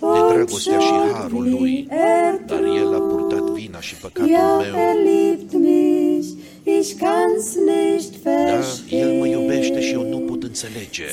de 0.00 0.06
und 0.06 0.32
dragostea 0.32 0.78
și 0.78 0.86
Schuld, 0.86 1.12
harul 1.12 1.44
wie 1.44 1.50
Lui, 1.58 1.88
er 1.90 2.40
dar 2.46 2.62
El 2.62 2.88
a 2.94 2.96
trug. 2.96 3.08
purtat 3.10 3.48
vina 3.50 3.80
și 3.80 3.94
păcatul 3.96 4.30
Ja, 4.30 4.56
meu. 4.62 4.74
er 4.88 4.94
liebt 5.06 5.52
mich, 5.52 6.28
ich 6.78 6.90
kann's 7.04 7.48
nicht 7.72 8.12
Da, 8.22 8.96
El 8.96 9.10
mă 9.18 9.26
iubește 9.26 9.80
și 9.80 9.92
eu 9.92 10.00
verstehen. 10.00 10.08
nu 10.10 10.18
pot 10.18 10.42
înțelege. 10.42 11.04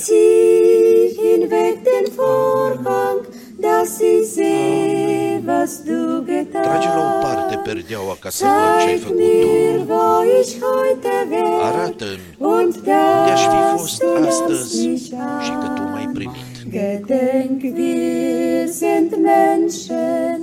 Zieh 1.35 1.41
hinweg 1.41 1.83
den 1.83 2.05
Vorhang, 2.17 3.19
dass 3.61 3.99
ich 3.99 4.27
sehe, 4.35 5.41
was 5.45 5.83
du 5.83 6.23
getan. 6.25 6.63
Trage 6.63 6.87
la 6.87 7.01
o 7.01 7.21
parte 7.21 7.55
perdeaua 7.63 8.15
ca 8.19 8.29
să 8.29 8.45
văd 8.45 8.81
ce 8.81 8.87
ai 8.87 8.97
Zeig 8.97 9.01
făcut 9.01 9.17
mir, 9.17 9.75
Tu. 9.79 9.91
wo 9.91 10.23
ich 10.41 10.51
heute 10.65 11.13
wär. 11.29 11.61
Arată-mi 11.69 12.25
Und 12.37 12.75
unde 12.75 12.91
aș 13.33 13.41
fi 13.41 13.47
dass 13.47 13.79
fost 13.79 13.99
du 14.03 14.07
nimmst 14.19 14.41
astăzi 14.41 14.87
mich 14.87 15.03
și 15.45 15.51
că 15.61 15.67
Tu 15.75 15.81
an. 15.81 15.91
m-ai 15.91 16.09
primit. 16.13 16.45
Gedenk, 16.75 17.61
wir 17.77 18.67
sind 18.81 19.09
Menschen, 19.31 20.37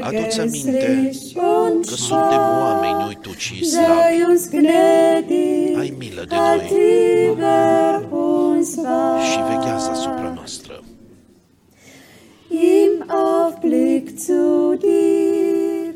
Adu-ți 0.00 0.40
aminte 0.40 0.70
vergesslich 0.70 1.36
und 1.64 1.84
că 1.88 1.94
suntem 1.94 2.42
oameni 2.64 2.92
schwach. 2.92 3.06
uituci 3.08 3.40
și 3.40 3.64
slabi. 3.64 3.86
Sei 4.02 4.24
uns 4.28 4.48
gnädig, 4.48 5.78
Ai 5.78 5.94
milă 5.98 6.24
de 6.28 6.34
halt 6.34 6.62
noi 6.70 6.78
și 9.30 9.38
veghează 9.48 9.90
asupra 9.90 10.32
noastră. 10.34 10.80
Im 12.50 13.04
Aufblick 13.08 14.18
zu 14.18 14.74
dir 14.78 15.94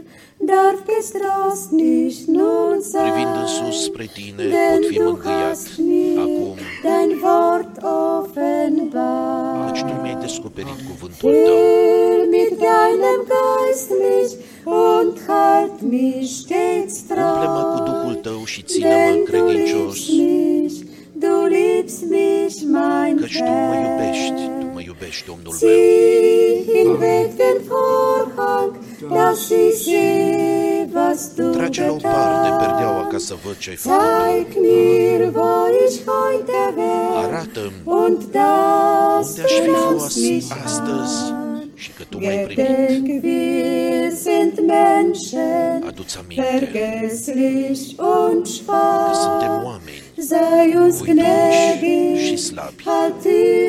darf 0.51 0.79
getrost 0.89 1.71
nicht 1.73 2.27
nun 2.27 2.81
Privind 3.05 3.35
în 3.41 3.47
sein, 3.47 3.71
sus 3.73 3.85
spre 3.85 4.07
tine, 4.15 4.43
denn 4.55 4.81
pot 4.81 4.87
fi 4.87 4.97
du 4.99 5.03
mângâiat. 5.03 5.49
hast 5.49 5.79
mir 5.79 6.19
Acum, 6.19 6.57
dein 6.87 7.11
Wort 7.25 7.75
offenbar. 7.83 9.71
căci 9.71 9.81
tu 9.81 9.95
mi-ai 10.03 10.19
descoperit 10.21 10.81
cuvântul 10.89 11.33
tău. 11.33 11.57
Füll 11.57 12.23
mit 12.37 12.53
deinem 12.67 13.21
Geist 13.33 13.91
mich 14.05 14.33
und 14.65 15.13
halt 15.27 15.77
mich 15.93 16.31
stets 16.43 16.95
Umple-mă 17.01 17.63
cu 17.73 17.79
treu. 17.83 17.95
Duhul 17.95 18.15
tău 18.15 18.45
și 18.45 18.63
ține-mă 18.63 18.95
Denn 18.95 19.17
du 19.17 19.23
credincios, 19.31 19.99
liebst 20.09 20.11
mich, 20.19 20.77
du 21.23 21.35
liebst 21.55 22.01
mich, 22.15 22.57
mein 22.75 23.17
căci 23.21 23.37
tu 23.39 23.53
mă 23.71 23.77
iubești, 23.87 24.33
tu 24.35 24.41
Herr. 24.41 24.73
mă 24.75 24.81
iubești, 24.91 25.25
Domnul 25.31 25.53
meu. 25.63 25.71
Zieh 25.71 26.65
hinweg 26.73 27.29
den 27.41 27.59
Vorhang, 27.69 28.73
dass 29.15 29.43
ich 29.65 29.77
sehe, 29.85 30.89
was 30.95 31.21
du 31.37 31.51
Trage 31.57 31.81
la 31.87 31.93
o 31.93 31.97
parte 31.97 32.49
perdeaua 32.65 32.97
getan. 33.03 33.09
ca 33.13 33.19
să 33.19 33.35
văd 33.45 33.57
ce 33.59 33.71
ai 33.71 33.77
făcut. 33.77 33.99
Zeig 34.01 34.47
mir, 34.65 35.21
wo 35.37 35.51
ich 35.87 35.97
heute 36.11 36.59
wär, 36.77 37.25
Arată-mi 37.25 37.79
und 37.85 38.19
dass 38.39 39.29
unde 39.29 39.43
aș 39.45 39.53
fi 39.53 39.67
du 39.67 39.73
fost 39.73 40.17
nimmst 40.19 40.49
mich 40.51 40.65
astăzi 40.65 41.17
an. 41.33 41.39
și 41.75 41.91
că 41.97 42.03
tu 42.09 42.19
m-ai 42.19 42.37
primit. 42.39 42.57
Gedenk, 42.67 43.07
wir 43.25 44.11
sind 44.27 44.55
Menschen, 44.77 45.83
Adu-ți 45.89 46.19
aminte 46.19 46.43
vergesslich 46.53 47.81
und 47.99 48.43
că 48.67 49.15
suntem 49.23 49.53
schwach. 49.53 49.65
oameni 49.65 50.03
Sei 50.29 50.77
uns 50.77 50.97
și 50.97 51.03
gnädig, 51.03 52.39
halt 52.85 53.25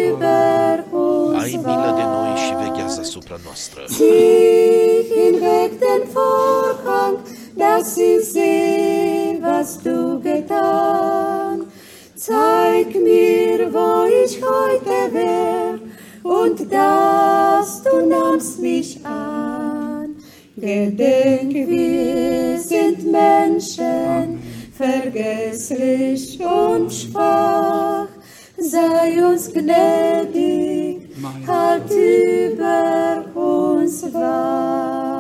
über 0.10 0.84
uns 0.92 1.42
Ai 1.44 1.52
milă 1.66 1.94
de 1.98 2.04
noi 2.04 2.28
wahr. 2.28 2.38
și 2.38 2.54
veghează 2.64 3.00
asupra 3.00 3.36
noastră. 3.44 3.82
Zieh 3.88 5.06
hinweg 5.14 5.70
den 5.84 6.04
Vorhang, 6.14 7.18
dass 7.56 7.96
ich 7.96 8.24
sehe, 8.32 9.40
was 9.44 9.70
du 9.84 10.20
getan. 10.24 11.58
Zeig 12.26 12.90
mir, 13.08 13.60
wo 13.76 13.90
ich 14.24 14.34
heute 14.50 14.98
wär, 15.14 15.74
und 16.40 16.58
dass 16.78 17.70
du 17.86 17.94
nahmst 18.14 18.60
mich 18.60 18.90
an. 19.04 20.08
Gedenk, 20.66 21.52
wir 21.72 22.60
sind 22.72 22.98
Menschen, 23.12 24.26
vergesslich 24.82 26.40
und 26.40 26.92
schwach, 26.92 28.08
sei 28.58 29.26
uns 29.26 29.52
gnädig, 29.54 31.10
halt 31.48 31.92
über 31.92 33.24
uns 33.36 34.04
wach. 34.14 35.11